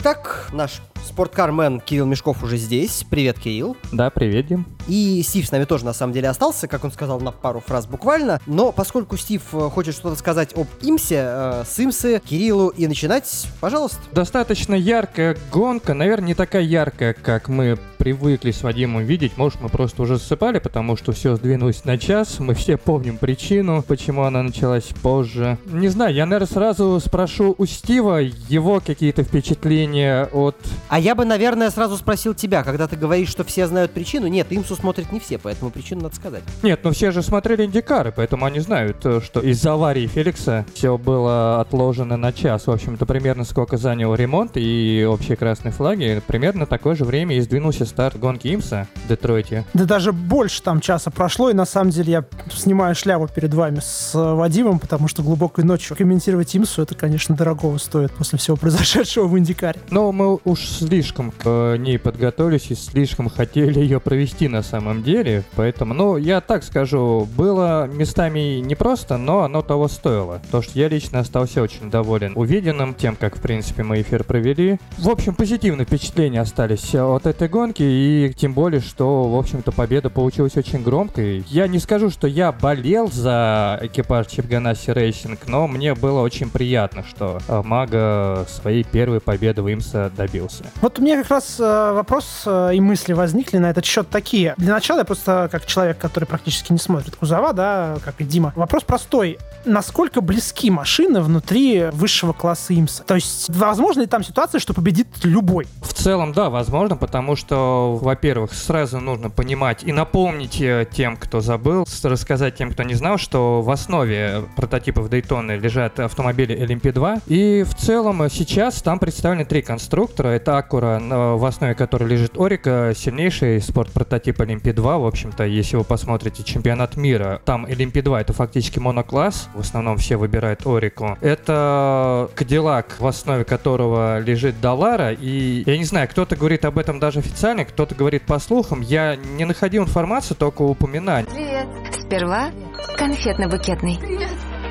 [0.05, 3.05] Итак, наш спорткармен Кирилл Мешков уже здесь.
[3.09, 3.77] Привет, Кирилл.
[3.93, 4.67] Да, привет, Дим.
[4.88, 7.87] И Стив с нами тоже на самом деле остался, как он сказал на пару фраз
[7.87, 8.41] буквально.
[8.47, 13.47] Но поскольку Стив э, хочет что-то сказать об Имсе, э, с Имсы, Кириллу и начинать,
[13.61, 14.01] пожалуйста.
[14.11, 19.37] Достаточно яркая гонка, наверное, не такая яркая, как мы привыкли с Вадимом видеть.
[19.37, 22.41] Может, мы просто уже засыпали, потому что все сдвинулось на час.
[22.41, 25.57] Мы все помним причину, почему она началась позже.
[25.67, 30.57] Не знаю, я, наверное, сразу спрошу у Стива его какие-то впечатления от...
[30.88, 34.27] А я бы, наверное, сразу спросил тебя, когда ты говоришь, что все знают причину.
[34.27, 36.43] Нет, Имсу смотрят не все, поэтому причину надо сказать.
[36.65, 40.99] Нет, ну все же смотрели Индикары, поэтому они знают, э, что из-за аварии Феликса все
[40.99, 42.67] было отложено на час.
[42.67, 46.21] В общем-то, примерно сколько занял ремонт и общие красные флаги.
[46.27, 49.66] Примерно такое же время и сдвинулся старт гонки Имса в Детройте.
[49.74, 53.81] Да даже больше там часа прошло, и на самом деле я снимаю шляпу перед вами
[53.81, 58.57] с э, Вадимом, потому что глубокой ночью комментировать Имсу, это, конечно, дорогого стоит после всего
[58.57, 59.78] произошедшего в Индикаре.
[59.90, 65.44] Но мы уж слишком к ней подготовились и слишком хотели ее провести на самом деле,
[65.55, 70.40] поэтому, ну, я так скажу, было местами непросто, но оно того стоило.
[70.50, 74.78] То, что я лично остался очень доволен увиденным, тем, как, в принципе, мы эфир провели.
[74.96, 80.11] В общем, позитивные впечатления остались от этой гонки, и тем более, что, в общем-то, победа
[80.11, 81.45] получилась очень громкой.
[81.49, 86.51] Я не скажу, что я болел за экипаж Chip Ganassi Racing, но мне было очень
[86.51, 90.64] приятно, что э, Мага своей первой победы в IMSA добился.
[90.81, 94.55] Вот у меня как раз э, вопрос э, и мысли возникли на этот счет такие.
[94.59, 98.53] Для начала я просто, как человек, который практически не смотрит кузова, да, как и Дима,
[98.57, 99.38] вопрос простой.
[99.64, 103.05] Насколько близки машины внутри высшего класса Имса?
[103.05, 105.66] То есть, возможно ли там ситуация, что победит любой?
[105.83, 111.40] В целом, да, возможно, потому что, во-первых, сразу нужно понимать и напомнить э, тем, кто
[111.40, 117.22] забыл, рассказать тем, кто не знал, что в основе прототипов Дейтоны лежат автомобили LMP2.
[117.26, 120.28] И в целом э, сейчас там представлены три конструктора.
[120.28, 120.56] Это
[121.00, 125.00] на- в основе которой лежит Орика, сильнейший спорт-прототип LMP2.
[125.00, 129.48] В общем-то, если вы посмотрите чемпионат мира, там LMP2 это фактически монокласс.
[129.54, 131.16] В основном все выбирают Орику.
[131.20, 135.12] Это Cadillac, в основе которого лежит Далара.
[135.12, 138.81] И я не знаю, кто-то говорит об этом даже официально, кто-то говорит по слухам.
[138.81, 141.29] Я не находил информацию, только упоминания.
[141.31, 141.66] Привет.
[141.94, 142.51] Сперва
[142.98, 143.98] конфетно-букетный.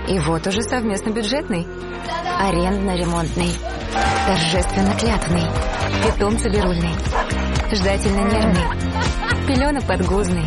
[0.08, 1.68] И вот уже совместно бюджетный.
[2.40, 3.52] Арендно-ремонтный.
[4.28, 5.44] Торжественно-клятвный.
[6.06, 6.96] Питомца-бирульный.
[7.72, 8.66] Ждательно-нервный.
[9.48, 10.46] Пелено-подгузный.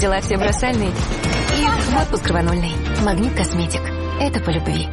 [0.00, 0.90] Дела все бросальные.
[0.90, 2.72] И отпуск рванульный.
[3.04, 3.82] Магнит Косметик.
[4.20, 4.88] Это по любви.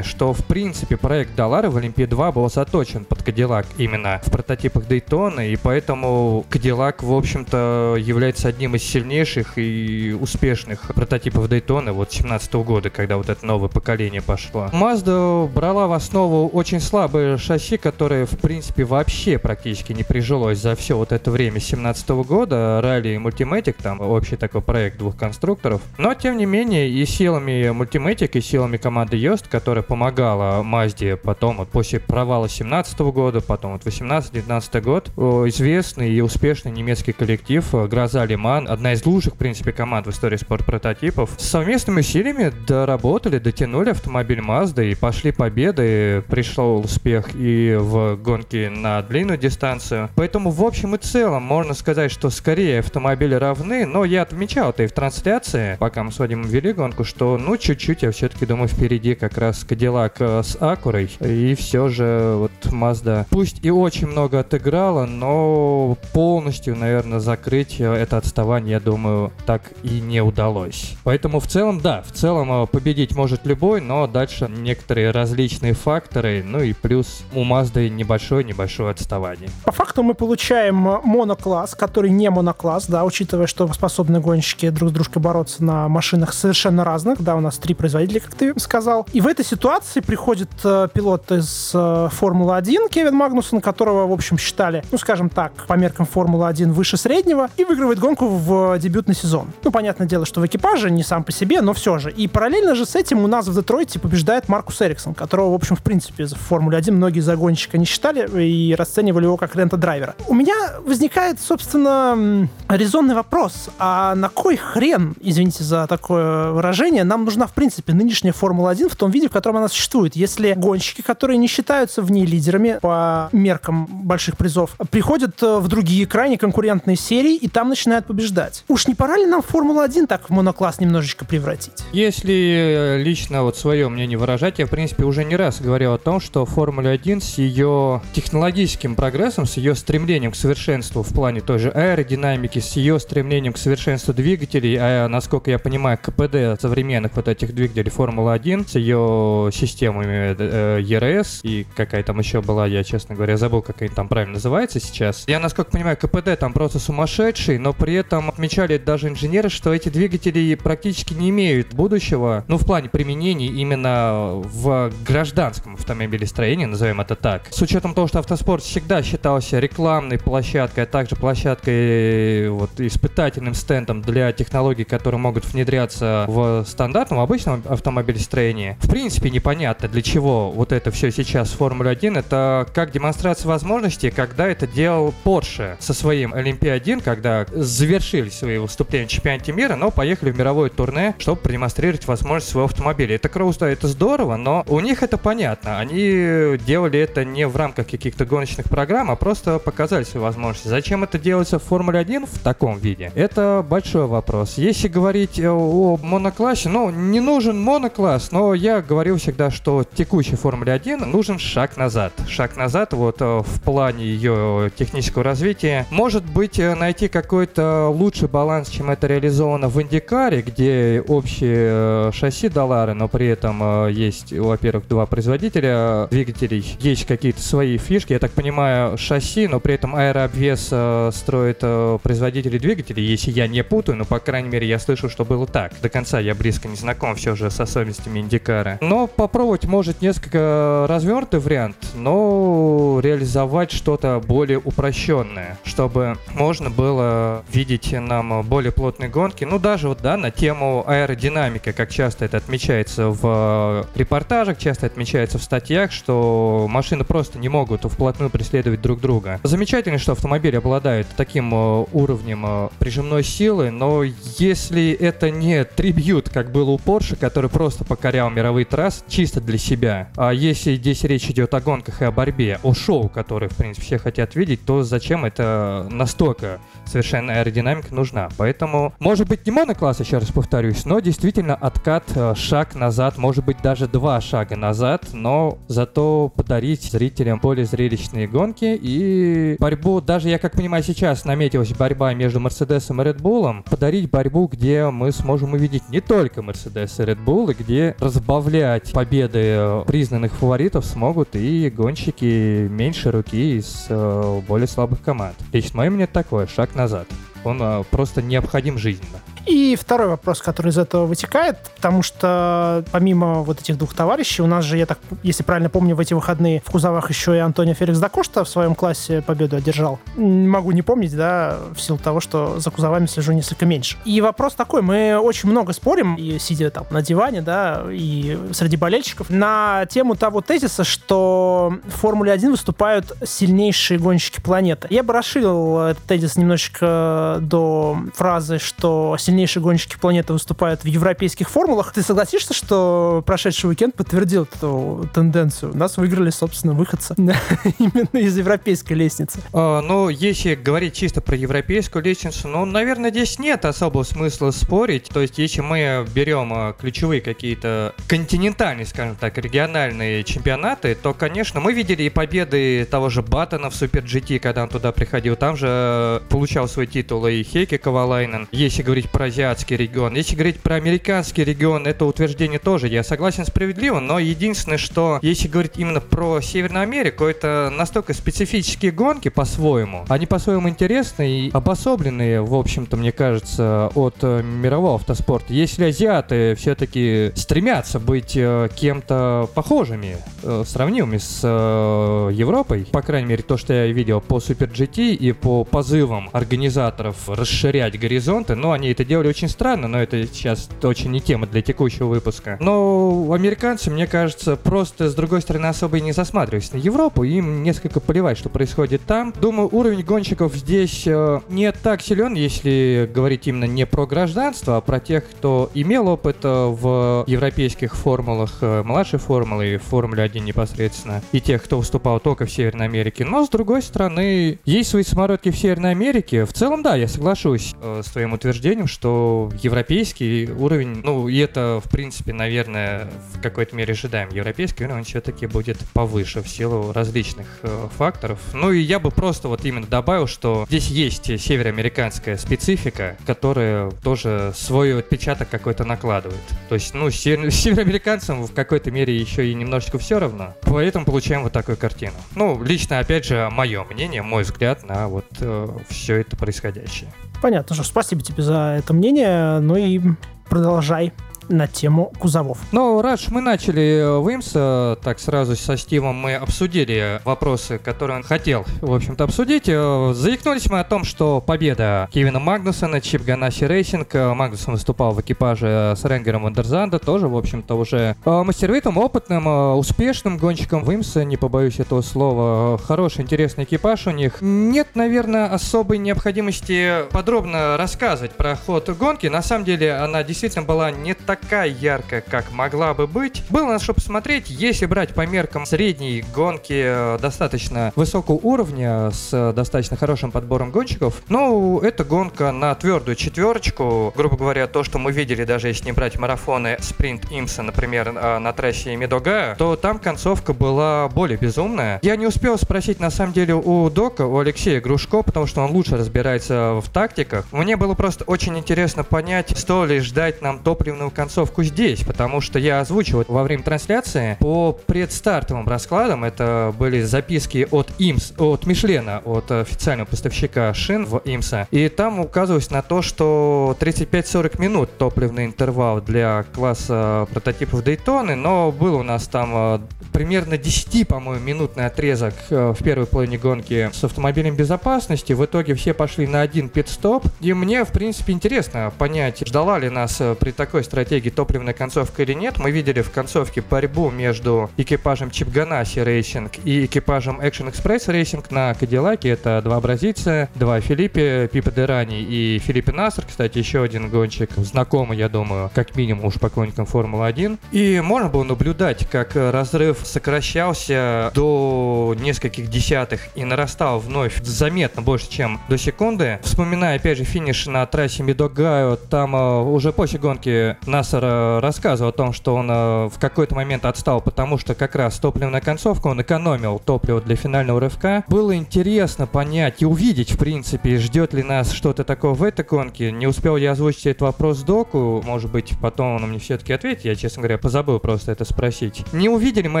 [0.00, 4.86] Что в принципе проект Далара в Олимпии 2 был заточен под Кадиллак именно в прототипах
[4.86, 12.12] Дейтона, и поэтому Кадиллак, в общем-то, является одним из сильнейших и успешных прототипов Дейтона вот
[12.12, 14.70] 17 года, когда вот это новое поколение пошло.
[14.72, 20.76] Mazda брала в основу очень слабое шасси, которое, в принципе, вообще практически не прижилось за
[20.76, 25.82] все вот это время 17 года, ралли и Multimatic, там общий такой проект двух конструкторов.
[25.98, 31.58] Но, тем не менее, и силами Multimatic, и силами команды Yost, которая помогала Мазде потом,
[31.58, 37.64] вот после провала 17 года, потом вот 18-19 год, о, известный и успешный немецкий коллектив
[37.74, 42.52] э, Гроза Лиман, одна из лучших, в принципе, команд в истории спорт-прототипов, с совместными усилиями
[42.66, 50.10] доработали, дотянули автомобиль Mazda и пошли победы, пришел успех и в гонке на длинную дистанцию.
[50.14, 54.84] Поэтому, в общем и целом, можно сказать, что скорее автомобили равны, но я отмечал это
[54.84, 58.68] и в трансляции, пока мы с Вадимом вели гонку, что, ну, чуть-чуть, я все-таки думаю,
[58.68, 64.06] впереди как раз Кадиллак э, с Акурой, и все же вот Mazda, пусть и очень
[64.06, 70.92] много отыграла, но полностью, наверное, закрыть э, это отставание, я думаю, так и не удалось.
[71.04, 76.44] Поэтому в целом, да, в целом э, победить может любой, но дальше некоторые различные факторы,
[76.46, 79.48] ну и плюс у Mazda небольшое-небольшое отставание.
[79.64, 84.92] По факту мы получаем монокласс, который не монокласс, да, учитывая, что способны гонщики друг с
[84.92, 89.06] дружкой бороться на машинах совершенно разных, да, у нас три производителя, как ты сказал.
[89.14, 94.38] И в этой ситуации приходит э, пилот из э, Формулы-1, Кевин Магнусон, которого, в общем,
[94.38, 99.14] считали, ну, скажем так, по меркам Формулы-1 выше среднего, и выигрывает гонку в э, дебютный
[99.14, 99.48] сезон.
[99.62, 102.10] Ну, понятное дело, что в экипаже, не сам по себе, но все же.
[102.10, 105.76] И параллельно же с этим у нас в Детройте побеждает Маркус Эриксон, которого, в общем,
[105.76, 110.14] в принципе, в Формуле-1 многие загонщика не считали и расценивали его как рента-драйвера.
[110.28, 110.54] У меня
[110.86, 113.68] возникает, собственно, резонный вопрос.
[113.78, 118.96] А на кой хрен, извините за такое выражение, нам нужна, в принципе, нынешняя Формула-1 в
[118.96, 120.14] том виде, в котором она существует.
[120.14, 125.66] Если гонщики, которые не считаются в ней лидерами по меркам больших призов, приходят э, в
[125.66, 128.64] другие крайне конкурентные серии и там начинают побеждать.
[128.68, 131.72] Уж не пора ли нам Формулу-1 так в монокласс немножечко превратить?
[131.92, 135.98] Если э, лично вот свое мнение выражать, я, в принципе, уже не раз говорил о
[135.98, 141.58] том, что Формула-1 с ее технологическим прогрессом, с ее стремлением к совершенству в плане той
[141.58, 147.26] же аэродинамики, с ее стремлением к совершенству двигателей, а насколько я понимаю, КПД современных вот
[147.26, 153.14] этих двигателей Формулы-1 с ее системами э, ERS и какая там еще была, я, честно
[153.14, 155.24] говоря, забыл, как они там правильно называется сейчас.
[155.26, 159.88] Я, насколько понимаю, КПД там просто сумасшедший, но при этом отмечали даже инженеры, что эти
[159.88, 167.16] двигатели практически не имеют будущего, ну, в плане применений именно в гражданском автомобилестроении, назовем это
[167.16, 167.48] так.
[167.50, 174.02] С учетом того, что автоспорт всегда считался рекламной площадкой, а также площадкой вот испытательным стендом
[174.02, 178.76] для технологий, которые могут внедряться в стандартном обычном автомобилестроении.
[178.80, 182.16] В принципе, непонятно, для чего вот это все сейчас в Формуле 1.
[182.16, 189.06] Это как демонстрация возможностей, когда это делал Porsche со своим Олимпия-1, когда завершили свои выступления
[189.06, 193.16] в чемпионате мира, но поехали в мировое турне, чтобы продемонстрировать возможность своего автомобиля.
[193.16, 195.78] Это круто, это здорово, но у них это понятно.
[195.78, 200.68] Они делали это не в рамках каких-то гоночных программ, а просто показали свои возможности.
[200.68, 203.12] Зачем это делается в Формуле 1 в таком виде?
[203.14, 204.58] Это большой вопрос.
[204.58, 208.80] Если говорить о моноклассе, ну, не нужен монокласс, но я
[209.12, 212.12] говорил всегда, что текущей Формуле 1 нужен шаг назад.
[212.28, 215.86] Шаг назад вот э, в плане ее технического развития.
[215.90, 222.10] Может быть, э, найти какой-то лучший баланс, чем это реализовано в Индикаре, где общее э,
[222.14, 228.12] шасси Далары, но при этом есть, во-первых, два производителя двигателей, есть какие-то свои фишки.
[228.12, 230.72] Я так понимаю, шасси, но при этом аэрообвес
[231.14, 231.58] строит
[232.02, 235.72] производители двигателей, если я не путаю, но, по крайней мере, я слышал, что было так.
[235.82, 238.78] До конца я близко не знаком все же с особенностями Индикара.
[238.80, 247.92] Но попробовать может несколько развернутый вариант, но реализовать что-то более упрощенное, чтобы можно было видеть
[247.92, 249.44] нам более плотные гонки.
[249.44, 255.38] Ну, даже вот, да, на тему аэродинамики, как часто это отмечается в репортажах, часто отмечается
[255.38, 259.40] в статьях, что машины просто не могут вплотную преследовать друг друга.
[259.42, 266.28] Замечательно, что автомобиль обладает таким э, уровнем э, прижимной силы, но если это не трибьют,
[266.28, 271.04] как было у Porsche, который просто покорял мировые трассы чисто для себя, а если здесь
[271.04, 274.64] речь идет о гонках и о борьбе, о шоу, которое, в принципе, все хотят видеть,
[274.64, 278.28] то зачем это настолько совершенно аэродинамика нужна?
[278.36, 283.44] Поэтому, может быть, не монокласс, еще раз повторюсь, но действительно откат, э, шаг назад, может
[283.44, 290.28] быть, даже два шага назад, но зато подарить зрителям более зрелищные гонки и борьбу, даже
[290.28, 295.12] я как понимаю сейчас наметилась борьба между Мерседесом и Red Bull, подарить борьбу, где мы
[295.12, 300.84] сможем увидеть не только Мерседес и Red Bull, и где разбавлять победы э, признанных фаворитов
[300.84, 305.36] смогут и гонщики меньше руки из э, более слабых команд.
[305.52, 307.06] Лично мое мнение такое, шаг назад.
[307.44, 309.20] Он э, просто необходим жизненно.
[309.46, 314.46] И второй вопрос, который из этого вытекает, потому что помимо вот этих двух товарищей, у
[314.46, 317.74] нас же, я так, если правильно помню, в эти выходные в кузовах еще и Антонио
[317.74, 319.98] Феликс Дакошта в своем классе победу одержал.
[320.16, 323.96] Могу не помнить, да, в силу того, что за кузовами слежу несколько меньше.
[324.04, 328.76] И вопрос такой, мы очень много спорим, и сидя там на диване, да, и среди
[328.76, 334.86] болельщиков, на тему того тезиса, что в Формуле 1 выступают сильнейшие гонщики планеты.
[334.90, 341.50] Я бы расширил этот тезис немножечко до фразы, что сильнейшие гонщики планеты выступают в европейских
[341.50, 341.92] формулах.
[341.92, 345.72] Ты согласишься, что прошедший уикенд подтвердил эту тенденцию?
[345.72, 347.14] У нас выиграли, собственно, выходцы
[347.78, 349.40] именно из европейской лестницы.
[349.52, 355.08] А, ну, если говорить чисто про европейскую лестницу, ну, наверное, здесь нет особого смысла спорить.
[355.08, 361.60] То есть, если мы берем а, ключевые какие-то континентальные, скажем так, региональные чемпионаты, то, конечно,
[361.60, 365.36] мы видели и победы того же Баттона в Супер GT, когда он туда приходил.
[365.36, 368.48] Там же э, получал свой титул и Хейки Ковалайнен.
[368.52, 370.14] Если говорить про азиатский регион.
[370.14, 375.48] Если говорить про американский регион, это утверждение тоже, я согласен, справедливо, но единственное, что если
[375.48, 380.04] говорить именно про Северную Америку, это настолько специфические гонки по-своему.
[380.08, 385.52] Они по-своему интересны и обособленные, в общем-то, мне кажется, от э, мирового автоспорта.
[385.52, 393.42] Если азиаты все-таки стремятся быть э, кем-то похожими, э, сравнимыми с Европой, по крайней мере,
[393.42, 398.90] то, что я видел по Super GT и по позывам организаторов расширять горизонты, но они
[398.90, 402.56] это делали очень странно, но это сейчас очень не тема для текущего выпуска.
[402.60, 407.62] Но американцы, мне кажется, просто с другой стороны особо и не засматривались на Европу, им
[407.62, 409.34] несколько поливать, что происходит там.
[409.38, 414.80] Думаю, уровень гонщиков здесь э, не так силен, если говорить именно не про гражданство, а
[414.80, 420.42] про тех, кто имел опыт э, в европейских формулах, э, младшей формулы и Формуле 1
[420.42, 423.26] непосредственно, и тех, кто выступал только в Северной Америке.
[423.26, 426.46] Но, с другой стороны, есть свои самородки в Северной Америке.
[426.46, 431.80] В целом, да, я соглашусь э, с твоим утверждением, что европейский уровень, ну, и это,
[431.84, 434.28] в принципе, наверное, в какой-то мере ожидаем.
[434.30, 438.38] Европейский уровень все-таки будет повыше в силу различных э, факторов.
[438.52, 444.52] Ну, и я бы просто вот именно добавил, что здесь есть североамериканская специфика, которая тоже
[444.54, 446.40] свой отпечаток какой-то накладывает.
[446.68, 450.54] То есть, ну, север- североамериканцам в какой-то мере еще и немножечко все равно.
[450.62, 452.14] Поэтому получаем вот такую картину.
[452.34, 457.10] Ну, лично, опять же, мое мнение, мой взгляд на вот э, все это происходящее.
[457.42, 459.58] Понятно, что спасибо тебе за это мнение.
[459.58, 460.00] Ну и
[460.48, 461.12] продолжай
[461.48, 462.58] на тему кузовов.
[462.72, 468.22] Ну, раз мы начали в IMSA, так сразу со Стивом мы обсудили вопросы, которые он
[468.22, 469.68] хотел, в общем-то, обсудить.
[469.68, 475.12] Э, Заикнулись мы о том, что победа Кевина Магнусона, Chip Ganassi Racing, э, Магнусон выступал
[475.12, 480.88] в экипаже с Ренгером Вандерзанда, тоже, в общем-то, уже э, мастеровитым, опытным, э, успешным гонщиком
[480.88, 482.78] в IMSA, не побоюсь этого слова.
[482.78, 484.38] Хороший, интересный экипаж у них.
[484.40, 489.26] Нет, наверное, особой необходимости подробно рассказывать про ход гонки.
[489.26, 493.42] На самом деле, она действительно была не такая яркая, как могла бы быть.
[493.48, 499.30] Было на что посмотреть, если брать по меркам средней гонки э, достаточно высокого уровня, с
[499.32, 501.22] э, достаточно хорошим подбором гонщиков.
[501.28, 504.12] Ну, это гонка на твердую четверочку.
[504.14, 508.38] Грубо говоря, то, что мы видели, даже если не брать марафоны спринт Имса, например, э,
[508.38, 511.98] на трассе Медога, то там концовка была более безумная.
[512.02, 515.70] Я не успел спросить, на самом деле, у Дока, у Алексея Грушко, потому что он
[515.70, 517.46] лучше разбирается в тактиках.
[517.52, 522.58] Мне было просто очень интересно понять, стоит ли ждать нам топливную концовку здесь, потому что
[522.58, 529.22] я озвучивал во время трансляции по предстартовым раскладам, это были записки от IMSA, от Мишлена,
[529.24, 535.44] от официального поставщика шин в IMSA, и там указывалось на то, что 35-40 минут топливный
[535.44, 539.78] интервал для класса прототипов Дейтоны, но был у нас там э,
[540.12, 545.32] примерно 10, по-моему, минутный отрезок э, в первой половине гонки с автомобилем безопасности.
[545.32, 547.24] В итоге все пошли на один пит-стоп.
[547.40, 552.22] И мне, в принципе, интересно понять, ждала ли нас э, при такой стратегии топливная концовка
[552.22, 552.58] или нет.
[552.58, 558.44] Мы видели в концовке борьбу между экипажем Chip Ganassi Racing и экипажем Action Express Racing
[558.50, 559.30] на Кадиллаке.
[559.30, 563.24] Это два бразильца, два Филиппе, Пипа Дерани и Филиппе Нассер.
[563.26, 567.58] Кстати, еще один гонщик, знакомый, я думаю, как минимум уж поклонникам Формулы-1.
[567.72, 575.30] И можно было наблюдать, как разрыв сокращался до нескольких десятых и нарастал вновь заметно больше,
[575.30, 576.38] чем до секунды.
[576.42, 582.10] Вспоминая, опять же, финиш на трассе Медогаю, там э, уже после гонки Нассер э, рассказывал
[582.10, 586.08] о том, что он э, в какой-то момент отстал, потому что как раз топливная концовка,
[586.08, 588.24] он экономил топливо для финального рывка.
[588.28, 593.10] Было интересно понять и увидеть, в принципе, ждет ли нас что-то такое в этой гонке.
[593.12, 597.14] Не успел я озвучить этот вопрос доку, может быть, потом он мне все-таки ответит, я,
[597.14, 599.04] честно говоря, позабыл просто это спросить.
[599.12, 599.80] Не увидели мы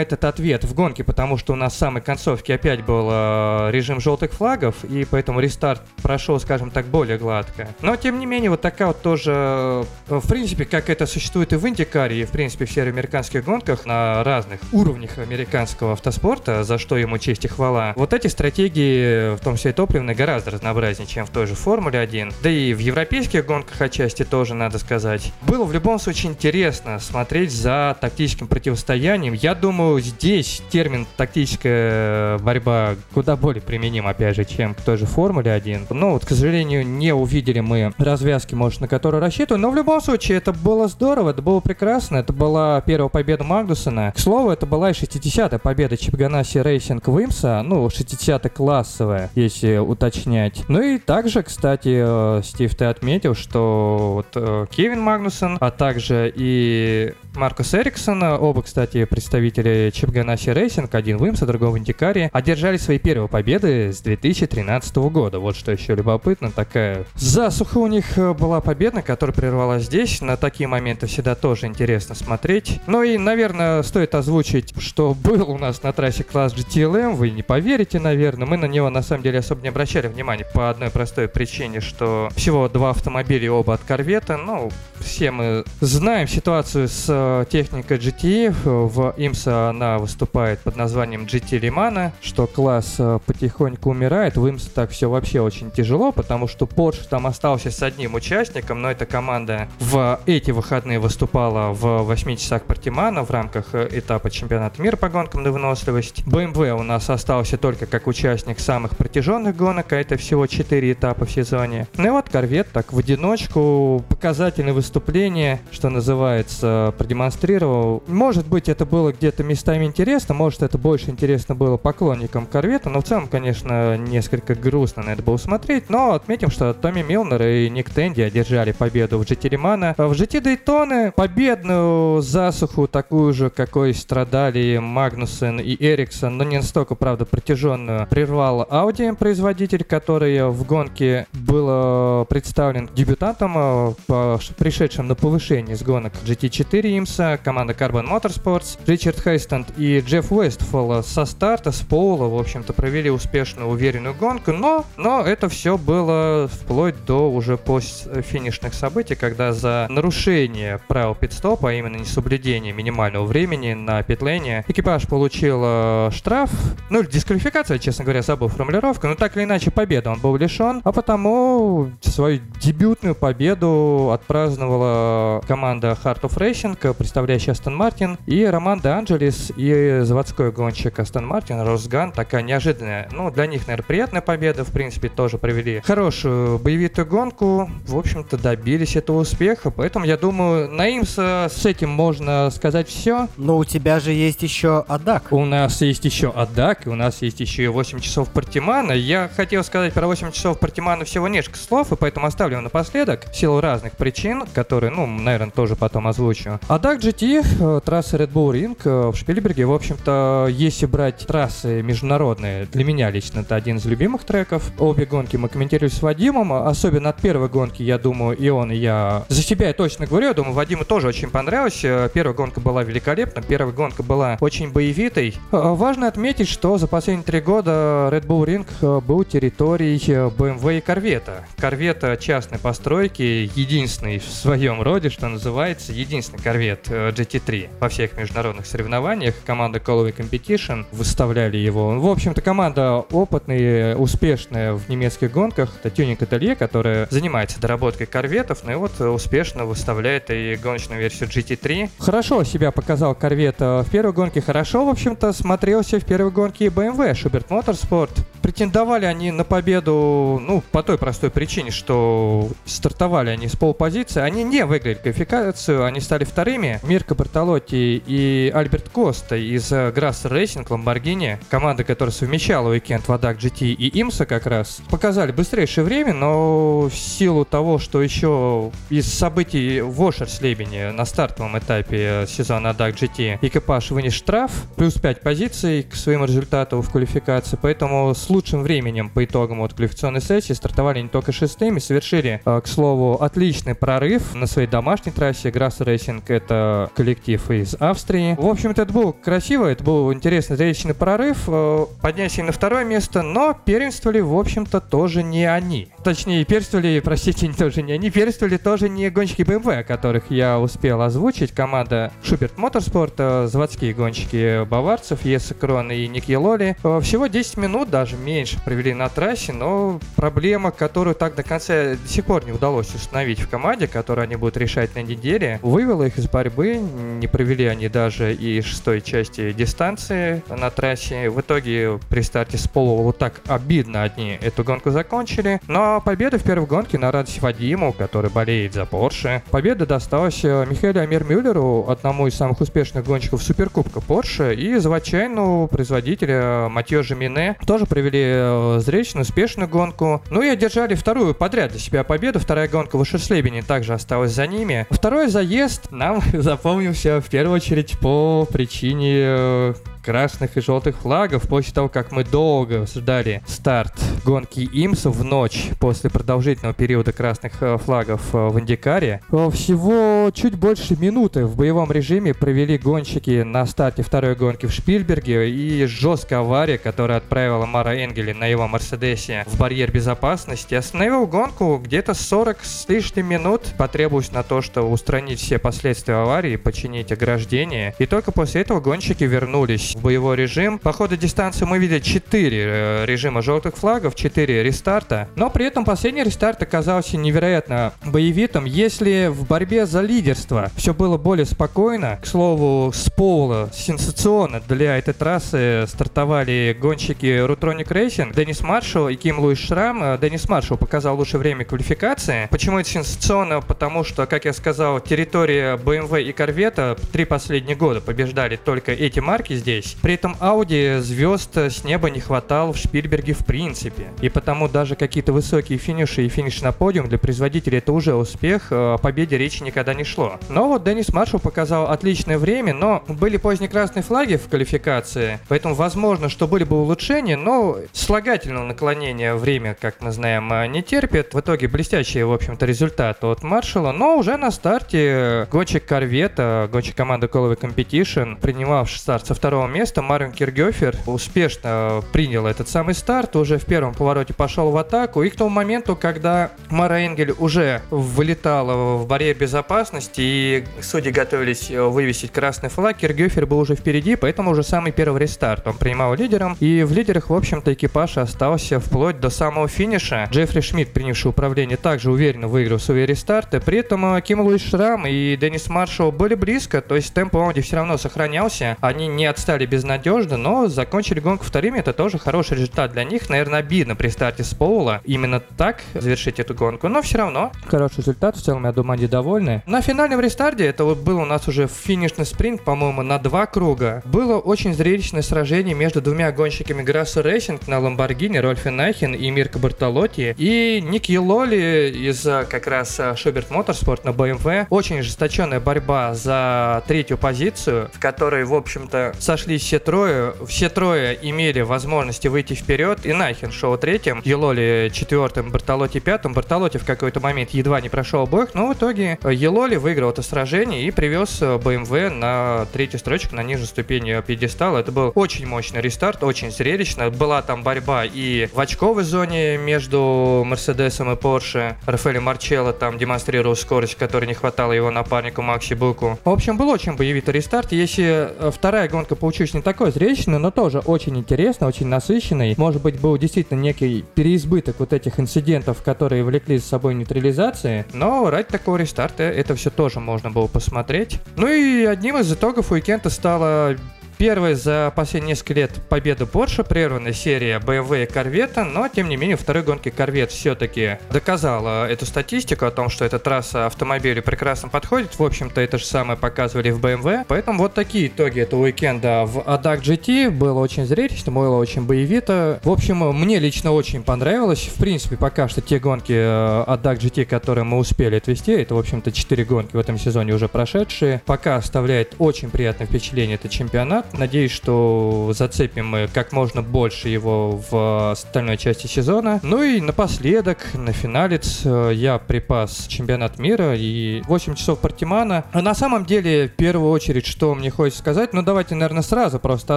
[0.00, 4.00] этот ответ в гонке, потому что у нас в самой концовке опять был э, режим
[4.00, 7.68] желтых флагов, и поэтому рестарт прошел, скажем так, более гладко.
[7.80, 11.68] Но, тем не менее, вот такая вот тоже, в принципе, как это существует и в
[11.68, 17.18] IndyCar, и, в принципе, в североамериканских гонках на разных уровнях американского автоспорта, за что ему
[17.18, 17.92] честь и хвала.
[17.96, 21.98] Вот эти стратегии, в том числе и топливные, гораздо разнообразнее, чем в той же Формуле
[21.98, 22.32] 1.
[22.42, 25.32] Да и в европейских гонках отчасти тоже, надо сказать.
[25.42, 29.34] Было в любом случае интересно смотреть за тактическим противостоянием.
[29.34, 35.06] Я думаю, здесь термин тактическая борьба куда более применим, опять же, чем к той же
[35.06, 35.88] Формуле 1.
[35.90, 39.60] Но вот, к сожалению, не увидели мы развязки, может, на которую рассчитываю.
[39.60, 42.18] Но в любом случае, это было здорово, это было прекрасно.
[42.18, 44.12] Это была первая победа Магнусона.
[44.12, 47.62] К слову, это была и 60-я победа Chip Ganassi Racing в IMSA.
[47.62, 50.62] Ну, 60-я классовая, если уточнять.
[50.68, 56.32] Ну и также, кстати, э, Стив, ты отметил, что вот э, Кевин Магнусон, а также
[56.34, 62.30] и Маркус Эриксон, оба, кстати, представители Chip Ganassi Racing, один в IMSA, другой в IndyCar,
[62.32, 65.40] одержали свои первые победы с 2013 года.
[65.40, 70.20] Вот что еще любопытно, такая засуха у них э, была победа, которая прервалась здесь.
[70.20, 72.80] На такие моменты всегда тоже интересно смотреть.
[72.86, 77.42] Ну и, наверное, стоит озвучить, что был у нас на трассе класс GTLM, вы не
[77.42, 78.46] поверите, наверное.
[78.46, 82.28] Мы на него, на самом деле, особо не обращали внимания по одной простой причине, что
[82.36, 84.36] всего два автомобиля, оба от корвета.
[84.36, 84.70] Ну,
[85.00, 88.54] все мы знаем ситуацию с э, техникой GT.
[88.64, 94.36] В IMSA она выступает под названием GT Limana, что класс э, потихоньку умирает.
[94.36, 98.82] В IMSA так все вообще очень тяжело, потому что Porsche там остался с одним участником,
[98.82, 104.30] но эта команда в эти выходные выступала в 8 часах Портимана в рамках э, этапа
[104.30, 106.22] чемпионата мира по гонкам на выносливость.
[106.26, 111.24] BMW у нас остался только как участник самых протяженных гонок, а это всего 4 этапа
[111.24, 111.86] в сезоне.
[111.96, 118.02] Ну и вот Корвет так в одиночку показательное выступление, что называется, продемонстрировал.
[118.06, 123.00] Может быть, это было где-то местами интересно, может, это больше интересно было поклонникам Корвета, но
[123.00, 127.68] в целом, конечно, несколько грустно на это было смотреть, но отметим, что Томми Милнер и
[127.68, 129.94] Ник Тенди одержали победу в GT Римана.
[129.96, 136.94] В GT Дейтоны победную засуху, такую же, какой страдали Магнусен и Эриксон, но не настолько,
[136.94, 145.74] правда, протяженную, прервал Audi, производитель, который в гонке был представлен дебютантом, э, пришедшим на повышение
[145.74, 151.80] с гонок GT4 имса, команда Carbon Motorsports, Ричард Хейстанд и Джефф Уэстфолл со старта, с
[151.80, 157.56] пола, в общем-то, провели успешную, уверенную гонку, но, но это все было вплоть до уже
[157.56, 160.51] постфинишных событий, когда за нарушение
[160.88, 166.50] правил пидстопа, а именно несоблюдение минимального времени на питлейне, экипаж получил э, штраф,
[166.90, 170.92] ну, дисквалификация, честно говоря, забыл формулировку, но так или иначе победа он был лишен, а
[170.92, 178.88] потому свою дебютную победу отпраздновала команда Heart of Racing, представляющая Астон Мартин, и Роман Де
[178.88, 184.64] Анджелес и заводской гонщик Астон Мартин, Росган, такая неожиданная, ну, для них, наверное, приятная победа,
[184.64, 190.41] в принципе, тоже провели хорошую боевитую гонку, в общем-то, добились этого успеха, поэтому, я думаю,
[190.70, 193.28] на Имса с этим можно сказать все.
[193.36, 195.32] Но у тебя же есть еще Адак.
[195.32, 198.92] У нас есть еще Адак, и у нас есть еще и 8 часов Партимана.
[198.92, 203.36] Я хотел сказать про 8 часов Партимана всего несколько слов, и поэтому оставлю напоследок, в
[203.36, 206.60] силу разных причин, которые, ну, наверное, тоже потом озвучу.
[206.68, 211.82] Адак GT, э, трасса Red Bull Ring э, в Шпильберге, в общем-то, если брать трассы
[211.82, 214.70] международные, для меня лично это один из любимых треков.
[214.78, 218.76] Обе гонки мы комментировали с Вадимом, особенно от первой гонки, я думаю, и он, и
[218.76, 221.84] я за себя я точно говорю, я думаю, Вадиму тоже очень понравилось.
[221.84, 225.36] Э, первая гонка была великолепна, первая гонка была очень боевитой.
[225.50, 231.44] Важно отметить, что за последние три года Red Bull Ring был территорией BMW и Корвета.
[231.58, 238.64] Корвета частной постройки, единственный в своем роде, что называется, единственный корвет GT3 во всех международных
[238.64, 239.34] соревнованиях.
[239.44, 242.00] Команда Callaway Competition выставляли его.
[242.00, 245.76] В общем-то, команда опытная, успешная в немецких гонках.
[245.80, 251.28] Это Тюнинг Ателье, которая занимается доработкой корветов, ну и вот успешно выставляет и гоночную версию
[251.28, 251.90] GT3.
[251.98, 257.12] Хорошо себя показал корвет в первой гонке, хорошо, в общем-то, смотрелся в первой гонке BMW,
[257.12, 258.10] Schubert Motorsport.
[258.42, 264.42] Претендовали они на победу, ну, по той простой причине, что стартовали они с поул-позиции, они
[264.42, 266.80] не выиграли квалификацию, они стали вторыми.
[266.82, 273.38] Мирко Бартолотти и Альберт Коста из Grasser Racing Lamborghini, команда, которая совмещала уикенд в ADAC
[273.38, 279.12] GT и IMSA как раз, показали быстрейшее время, но в силу того, что еще из
[279.12, 285.82] событий в Ошерслебене на стартовом этапе сезона ADAC GT экипаж вынес штраф, плюс 5 позиций
[285.82, 291.00] к своему результату в квалификации, поэтому с лучшим временем по итогам от квалификационной сессии стартовали
[291.00, 295.50] не только шестыми, совершили, э, к слову, отличный прорыв на своей домашней трассе.
[295.50, 298.36] Grasser Racing— это коллектив из Австрии.
[298.38, 301.44] В общем-то, это был красиво, это был интересный зрелищный прорыв.
[301.46, 305.88] Э, поднялись на второе место, но первенствовали, в общем-то, тоже не они.
[306.04, 311.52] Точнее, первенствовали, простите, тоже не они, первенствовали тоже не гонщики BMW, которых я успел озвучить.
[311.52, 316.76] Команда Шуберт Моторспорт, э, заводские гонщики баварцев, Еса Крон и Ник Лоли.
[317.02, 322.08] Всего 10 минут, даже меньше провели на трассе, но проблема, которую так до конца до
[322.08, 326.18] сих пор не удалось установить в команде, которую они будут решать на неделе, вывела их
[326.18, 326.80] из борьбы.
[327.20, 331.30] Не провели они даже и шестой части дистанции на трассе.
[331.30, 335.60] В итоге при старте с пола вот так обидно одни эту гонку закончили.
[335.68, 339.44] Но победа в первой гонке на радость Вадиму, который болеет за Порше.
[339.52, 345.68] Победа досталась э, Михаилу Амир Мюллеру, одному из самых успешных гонщиков Суперкубка Порше, и заводчайну
[345.70, 347.58] производителя Матьё Жемине.
[347.66, 350.22] Тоже провели э, зрелищную, успешную гонку.
[350.30, 352.40] Ну и одержали вторую подряд для себя победу.
[352.40, 354.86] Вторая гонка в Ушерслебене также осталась за ними.
[354.88, 361.72] Второй заезд нам запомнился в первую очередь по причине э, красных и желтых флагов после
[361.72, 363.94] того, как мы долго ждали старт
[364.24, 369.20] гонки ИМС в ночь после продолжительного периода красных э, флагов э, в Индикаре.
[369.30, 374.72] Э, всего чуть больше минуты в боевом режиме провели гонщики на старте второй гонки в
[374.72, 381.26] Шпильберге и жесткая авария, которая отправила Мара Энгели на его Мерседесе в барьер безопасности, остановил
[381.26, 383.62] гонку где-то 40 с лишним минут.
[383.78, 387.94] Потребовалось на то, чтобы устранить все последствия аварии, починить ограждение.
[387.98, 390.78] И только после этого гонщики вернулись в боевой режим.
[390.78, 395.28] По ходу дистанции мы видели 4 режима желтых флагов, 4 рестарта.
[395.36, 398.64] Но при этом последний рестарт оказался невероятно боевитым.
[398.64, 404.98] Если в борьбе за лидерство все было более спокойно, к слову, с пола сенсационно для
[404.98, 410.18] этой трассы стартовали гонщики Рутрonic Racing, Денис Маршалл и Ким Луис Шрам.
[410.20, 412.48] Денис Маршалл показал лучшее время квалификации.
[412.50, 413.60] Почему это сенсационно?
[413.60, 419.20] Потому что, как я сказал, территория BMW и Корвета три последние года побеждали только эти
[419.20, 419.81] марки здесь.
[420.02, 424.08] При этом Audi звезд с неба не хватало в Шпильберге в принципе.
[424.20, 428.68] И потому даже какие-то высокие финиши и финиш на подиум для производителя это уже успех,
[428.70, 430.38] э, о победе речи никогда не шло.
[430.48, 435.74] Но вот Денис Маршалл показал отличное время, но были поздние красные флаги в квалификации, поэтому
[435.74, 441.34] возможно, что были бы улучшения, но слагательного наклонения время, как мы знаем, э, не терпит.
[441.34, 446.96] В итоге блестящий, в общем-то, результат от Маршалла, но уже на старте гонщик Корвета, гонщик
[446.96, 453.36] команды Коловый Competition, принимавший старт со второго места, Марвин Киргёфер, успешно принял этот самый старт,
[453.36, 457.82] уже в первом повороте пошел в атаку, и к тому моменту, когда Мара Энгель уже
[457.90, 464.50] вылетала в барьер безопасности, и судьи готовились вывесить красный флаг, Киргёфер был уже впереди, поэтому
[464.50, 469.20] уже самый первый рестарт он принимал лидером, и в лидерах, в общем-то, экипаж остался вплоть
[469.20, 470.28] до самого финиша.
[470.30, 475.36] Джеффри Шмидт, принявший управление, также уверенно выиграл свои рестарты, при этом Ким Луис Шрам и
[475.36, 480.36] Денис Маршалл были близко, то есть темп Ауди все равно сохранялся, они не отстали безнадежно,
[480.36, 484.54] но закончили гонку вторыми, это тоже хороший результат для них, наверное, обидно при старте с
[484.54, 487.52] Поула именно так завершить эту гонку, но все равно.
[487.66, 489.62] Хороший результат, в целом я думаю, они довольны.
[489.66, 494.02] На финальном рестарте, это вот был у нас уже финишный спринт, по-моему, на два круга,
[494.04, 499.58] было очень зрелищное сражение между двумя гонщиками Grasser Racing на Ламборгини, Рольфи Найхен и Мирко
[499.58, 504.66] Бартолотти, и Ник Елоли из как раз Schubert Motorsport на BMW.
[504.70, 509.14] Очень ожесточенная борьба за третью позицию, в которой, в общем-то,
[509.52, 510.34] сошлись все трое.
[510.46, 516.32] Все трое имели возможности выйти вперед, и Найхен шел третьим, Елоли четвертым, Бартолотти пятым.
[516.32, 520.86] Бартолотти в какой-то момент едва не прошел бой, но в итоге Елоли выиграл это сражение
[520.86, 524.78] и привез BMW на третью строчку, на нижней ступени пьедестала.
[524.78, 527.10] Это был очень мощный рестарт, очень зрелищно.
[527.10, 531.76] Была там борьба и в очковой зоне между Мерседесом и Порше.
[531.86, 536.18] Рафаэль Марчелло там демонстрировал скорость, которой не хватало его напарнику Макси Буку.
[536.24, 537.72] В общем, был очень боевитый рестарт.
[537.72, 542.54] Если э, вторая гонка получилась не такой зрелищной, но тоже очень интересно, очень насыщенной.
[542.56, 547.84] Может быть, был действительно некий переизбыток вот этих инцидентов, которые влекли за собой нейтрализации.
[547.92, 551.18] Но ради такого рестарта это все тоже можно было посмотреть.
[551.36, 553.76] Ну и одним из итогов уикенда стала
[554.22, 559.16] Первая за последние несколько лет победа Porsche, прерванная серия BMW и Корвета, но тем не
[559.16, 564.68] менее второй гонке Корвет все-таки доказала эту статистику о том, что эта трасса автомобилю прекрасно
[564.68, 565.18] подходит.
[565.18, 567.24] В общем-то, это же самое показывали в BMW.
[567.26, 570.30] Поэтому вот такие итоги этого уикенда в ADAC GT.
[570.30, 572.60] Было очень зрелищно, было очень боевито.
[572.62, 574.70] В общем, мне лично очень понравилось.
[574.72, 579.10] В принципе, пока что те гонки ADAC GT, которые мы успели отвести, это, в общем-то,
[579.10, 584.06] 4 гонки в этом сезоне уже прошедшие, пока оставляет очень приятное впечатление этот чемпионат.
[584.12, 589.40] Надеюсь, что зацепим мы как можно больше его в остальной части сезона.
[589.42, 595.44] Ну и напоследок, на финалец, э, я припас чемпионат мира и 8 часов Партимана.
[595.54, 599.76] На самом деле, в первую очередь, что мне хочется сказать, ну давайте, наверное, сразу просто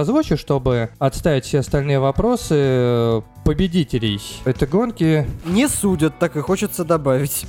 [0.00, 5.26] озвучу, чтобы отставить все остальные вопросы победителей этой гонки.
[5.44, 7.46] Не судят, так и хочется добавить.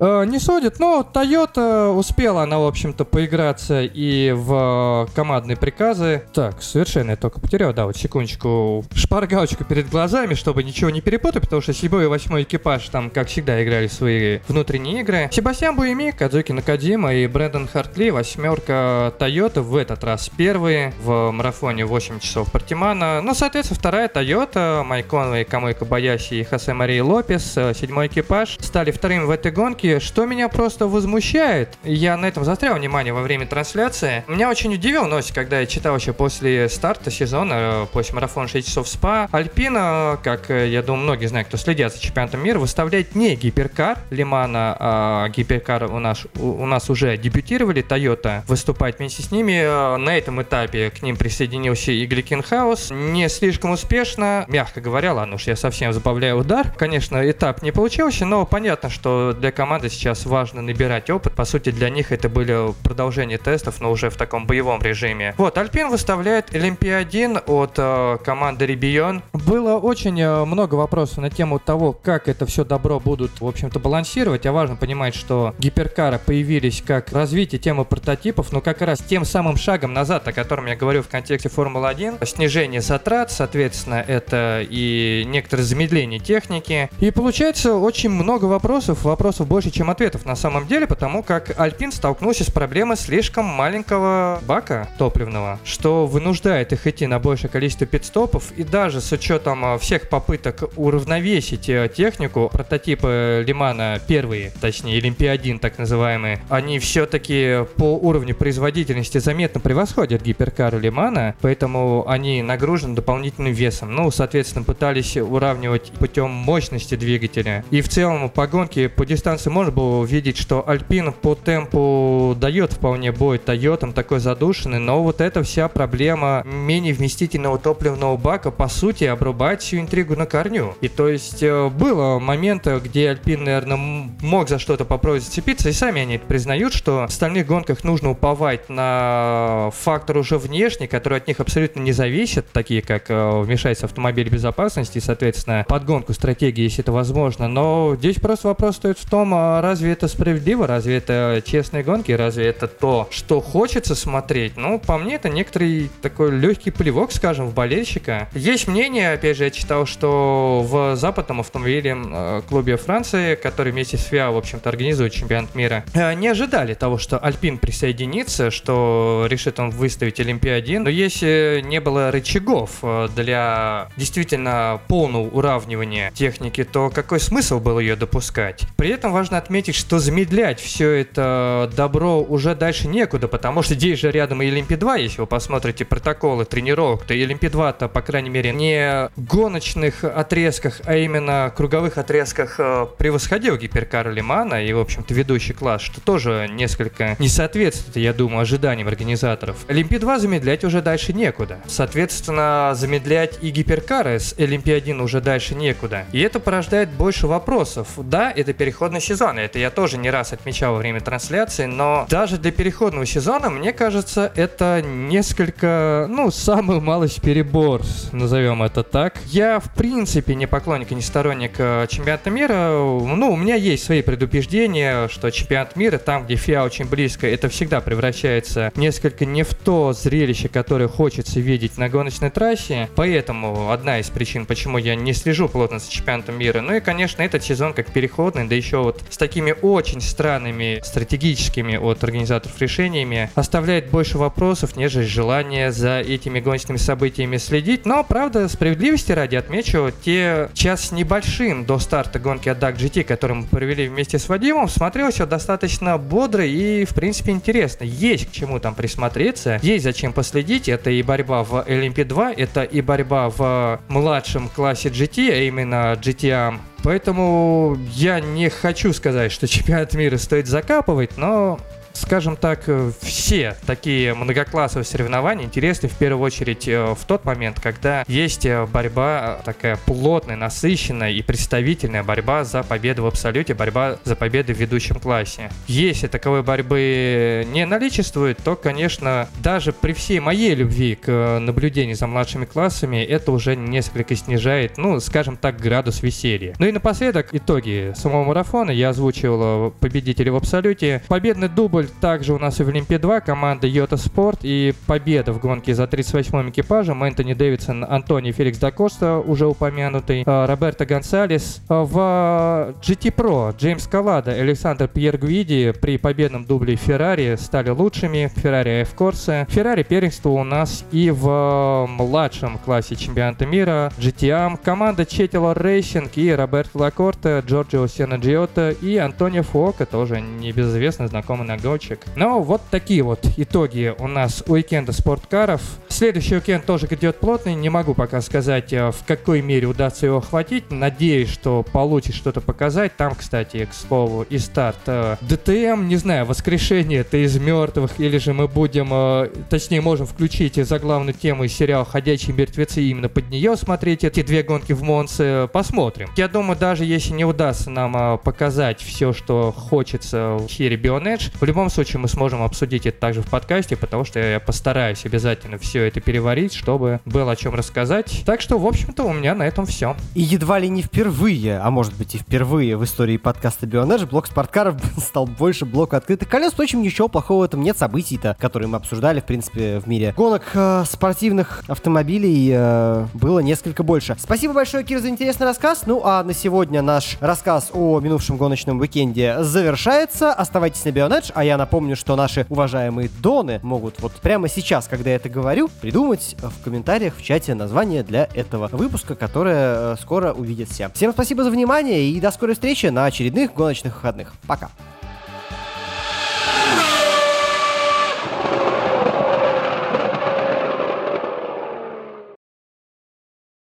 [0.00, 6.24] Э, не судят, но Toyota успела она, в общем-то, поиграться и в командные приказы.
[6.32, 11.42] Так, совершенно я только потерял, да, вот секундочку, шпаргалочку перед глазами, чтобы ничего не перепутать,
[11.42, 15.28] потому что седьмой и восьмой экипаж там, как всегда, играли свои внутренние игры.
[15.32, 21.84] Себастьян Буеми, Кадзуки Накадима и Брэндон Хартли, восьмерка Toyota в этот раз первые в марафоне
[21.84, 23.20] 8 часов Партимана.
[23.22, 28.90] Ну, соответственно, вторая Toyota, Майк Конвей, Камой Кабаяси и Хосе Мария Лопес, седьмой экипаж, стали
[28.90, 33.22] вторым в этой гонке гонки, что меня просто возмущает, я на этом застрял внимание во
[33.22, 34.24] время трансляции.
[34.28, 38.66] Меня очень удивил Носик, когда я читал еще после старта сезона, э, после марафона 6
[38.66, 43.14] часов СПА, Альпина, как э, я думаю, многие знают, кто следят за чемпионатом мира, выставляет
[43.14, 49.22] не гиперкар Лимана, а гиперкар у нас, у, у нас уже дебютировали, Toyota выступать вместе
[49.22, 49.60] с ними.
[49.64, 52.90] Э, на этом этапе к ним присоединился и Гликенхаус.
[52.90, 56.72] Не слишком успешно, мягко говоря, ладно уж я совсем забавляю удар.
[56.76, 61.34] Конечно, этап не получился, но понятно, что для команды сейчас важно набирать опыт.
[61.34, 65.34] По сути, для них это были продолжение тестов, но уже в таком боевом режиме.
[65.36, 69.22] Вот, Альпин выставляет Олимпия-1 от э, команды Рибион.
[69.32, 73.78] Было очень э, много вопросов на тему того, как это все добро будут, в общем-то,
[73.78, 74.46] балансировать.
[74.46, 79.56] А важно понимать, что гиперкары появились как развитие темы прототипов, но как раз тем самым
[79.56, 85.62] шагом назад, о котором я говорю в контексте Формулы-1, снижение затрат, соответственно, это и некоторое
[85.62, 86.90] замедление техники.
[87.00, 91.92] И получается очень много вопросов, вопросов больше, чем ответов на самом деле, потому как Альпин
[91.92, 98.52] столкнулся с проблемой слишком маленького бака топливного, что вынуждает их идти на большее количество пидстопов,
[98.52, 105.58] и даже с учетом а, всех попыток уравновесить э, технику, прототипы Лимана первые, точнее Олимпия-1
[105.58, 113.52] так называемые, они все-таки по уровню производительности заметно превосходят гиперкары Лимана, поэтому они нагружены дополнительным
[113.52, 113.94] весом.
[113.94, 117.64] Ну, соответственно, пытались уравнивать путем мощности двигателя.
[117.70, 122.72] И в целом по гонке по дистанции можно было увидеть, что Альпин по темпу дает
[122.72, 128.66] вполне бой Тойотам такой задушенный, но вот эта вся проблема менее вместительного топливного бака, по
[128.66, 130.74] сути, обрубает всю интригу на корню.
[130.80, 135.72] И то есть э, было моменты, где Альпин, наверное, мог за что-то попробовать зацепиться, и
[135.72, 141.28] сами они признают, что в остальных гонках нужно уповать на фактор уже внешний, который от
[141.28, 146.90] них абсолютно не зависит, такие как э, вмешательство автомобиль безопасности соответственно, подгонку стратегии, если это
[146.90, 147.46] возможно.
[147.46, 149.32] Но здесь просто вопрос стоит в том,
[149.62, 154.56] разве это справедливо, разве это честные гонки, разве это то, что хочется смотреть?
[154.56, 158.28] Ну, по мне, это некоторый такой легкий плевок, скажем, в болельщика.
[158.34, 163.96] Есть мнение, опять же, я читал, что в западном автомобильном э, клубе Франции, который вместе
[163.96, 169.26] с ФИА, в общем-то, организует чемпионат мира, э, не ожидали того, что Альпин присоединится, что
[169.28, 170.80] решит он выставить Олимпия-1.
[170.80, 177.78] Но если не было рычагов э, для действительно полного уравнивания техники, то какой смысл был
[177.78, 178.64] ее допускать?
[178.76, 183.98] При этом важно отметить, что замедлять все это добро уже дальше некуда, потому что здесь
[184.00, 189.10] же рядом и Олимпи-2, если вы посмотрите протоколы тренировок, то Олимпи-2-то, по крайней мере, не
[189.16, 195.82] гоночных отрезках, а именно круговых отрезках э, превосходил гиперкар Лимана и, в общем-то, ведущий класс,
[195.82, 199.56] что тоже несколько не соответствует, я думаю, ожиданиям организаторов.
[199.68, 201.58] Олимпи-2 замедлять уже дальше некуда.
[201.66, 206.04] Соответственно, замедлять и гиперкары с Олимпи-1 уже дальше некуда.
[206.12, 207.88] И это порождает больше вопросов.
[207.96, 212.38] Да, это переходный сезон, это я тоже не раз отмечал во время трансляции, но даже
[212.38, 219.18] для переходного сезона, мне кажется, это несколько, ну, самый малость перебор, назовем это так.
[219.26, 222.70] Я, в принципе, не поклонник и не сторонник э, чемпионата мира.
[222.72, 227.48] Ну, у меня есть свои предубеждения, что чемпионат мира, там, где ФИА очень близко, это
[227.48, 232.88] всегда превращается несколько не в то зрелище, которое хочется видеть на гоночной трассе.
[232.96, 236.60] Поэтому одна из причин, почему я не слежу плотно за чемпионатом мира.
[236.60, 241.76] Ну и, конечно, этот сезон как переходный, да еще вот с такими очень странными стратегическими
[241.76, 247.86] от организаторов решениями, оставляет больше вопросов, нежели желание за этими гоночными событиями следить.
[247.86, 253.04] Но, правда, справедливости ради отмечу, те час с небольшим до старта гонки от DAC GT,
[253.04, 257.84] который мы провели вместе с Вадимом, смотрелось все достаточно бодро и, в принципе, интересно.
[257.84, 260.68] Есть к чему там присмотреться, есть зачем последить.
[260.68, 266.58] Это и борьба в LMP2, это и борьба в младшем классе GT, а именно GTM
[266.84, 271.58] Поэтому я не хочу сказать, что чемпионат мира стоит закапывать, но
[271.94, 277.60] скажем так, э, все такие многоклассовые соревнования интересны в первую очередь э, в тот момент,
[277.60, 283.98] когда есть э, борьба такая плотная, насыщенная и представительная борьба за победу в абсолюте, борьба
[284.04, 285.50] за победу в ведущем классе.
[285.66, 292.06] Если таковой борьбы не наличествует, то, конечно, даже при всей моей любви к наблюдению за
[292.06, 296.54] младшими классами, это уже несколько снижает, ну, скажем так, градус веселья.
[296.58, 298.70] Ну и напоследок, итоги самого марафона.
[298.70, 301.02] Я озвучивал победителя в абсолюте.
[301.08, 305.40] Победный дубль роль также у нас и в LMP2 команда Jota Sport и победа в
[305.40, 307.02] гонке за 38-м экипажем.
[307.02, 311.60] Энтони Дэвидсон, Антони Феликс Дакоста, уже упомянутый, э, Роберто Гонсалес.
[311.68, 318.30] Э, в GTE Pro Джеймс Каладо, Александр Пьер Гвиди при победном дубле Феррари стали лучшими.
[318.36, 319.46] Феррари AF Corse.
[319.50, 324.58] Феррари первенство у нас и в младшем классе чемпионата мира GTM.
[324.62, 332.00] Команда Cetilar Racing и Роберто Лакорте, Джорджио Сенаджиота и Антонио Фуока, тоже небезызвестный знакомый нагонщик.
[332.16, 335.60] Но вот такие вот итоги у нас уикенда спорткаров.
[335.88, 340.18] Следующий уикенд тоже идет плотный, не могу пока сказать, э, в какой мере удастся его
[340.18, 340.70] охватить.
[340.70, 342.96] Надеюсь, что получится что-то показать.
[342.96, 348.18] Там, кстати, к слову, и старт э, ДТМ, не знаю, воскрешение это из мертвых, или
[348.18, 353.30] же мы будем, э, точнее, можем включить заглавную тему из сериала «Ходячие мертвецы» именно под
[353.30, 355.48] нее смотреть эти две гонки в Монце.
[355.52, 356.08] Посмотрим.
[356.16, 361.63] Я думаю, даже если не удастся нам показать все, что хочется серии Bionedge, в любом
[361.70, 366.00] случае мы сможем обсудить это также в подкасте, потому что я постараюсь обязательно все это
[366.00, 368.22] переварить, чтобы было о чем рассказать.
[368.24, 369.96] Так что, в общем-то, у меня на этом все.
[370.14, 374.26] И едва ли не впервые, а может быть и впервые в истории подкаста Бионедж, блок
[374.26, 376.52] спорткаров стал больше блока открытых колес.
[376.52, 377.76] Впрочем, ничего плохого в этом нет.
[377.78, 383.82] Событий-то, которые мы обсуждали, в принципе, в мире гонок э, спортивных автомобилей э, было несколько
[383.82, 384.16] больше.
[384.18, 385.84] Спасибо большое, Кир, за интересный рассказ.
[385.86, 390.32] Ну а на сегодня наш рассказ о минувшем гоночном уикенде завершается.
[390.32, 395.10] Оставайтесь на Бионедж, а я напомню, что наши уважаемые доны могут вот прямо сейчас, когда
[395.10, 400.32] я это говорю, придумать в комментариях в чате название для этого выпуска, которое э, скоро
[400.32, 400.90] увидят все.
[400.94, 404.32] Всем спасибо за внимание и до скорой встречи на очередных гоночных выходных.
[404.46, 404.70] Пока.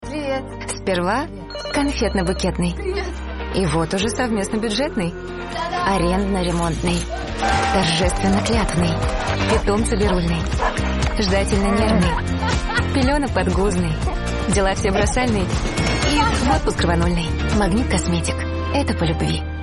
[0.01, 0.45] Привет.
[0.69, 1.27] Сперва
[1.73, 3.24] конфетно-букетный.
[3.55, 5.15] И вот уже совместно бюджетный.
[5.87, 6.99] Арендно-ремонтный.
[7.73, 8.91] Торжественно-клятвный.
[9.51, 10.43] Питомца-бирульный.
[11.19, 12.95] Ждательно-нервный.
[12.95, 13.93] Пеленок-подгузный.
[14.49, 15.45] Дела все бросальные.
[15.45, 17.29] И отпуск рванульный.
[17.57, 18.37] Магнит Косметик.
[18.75, 19.54] Это по любви.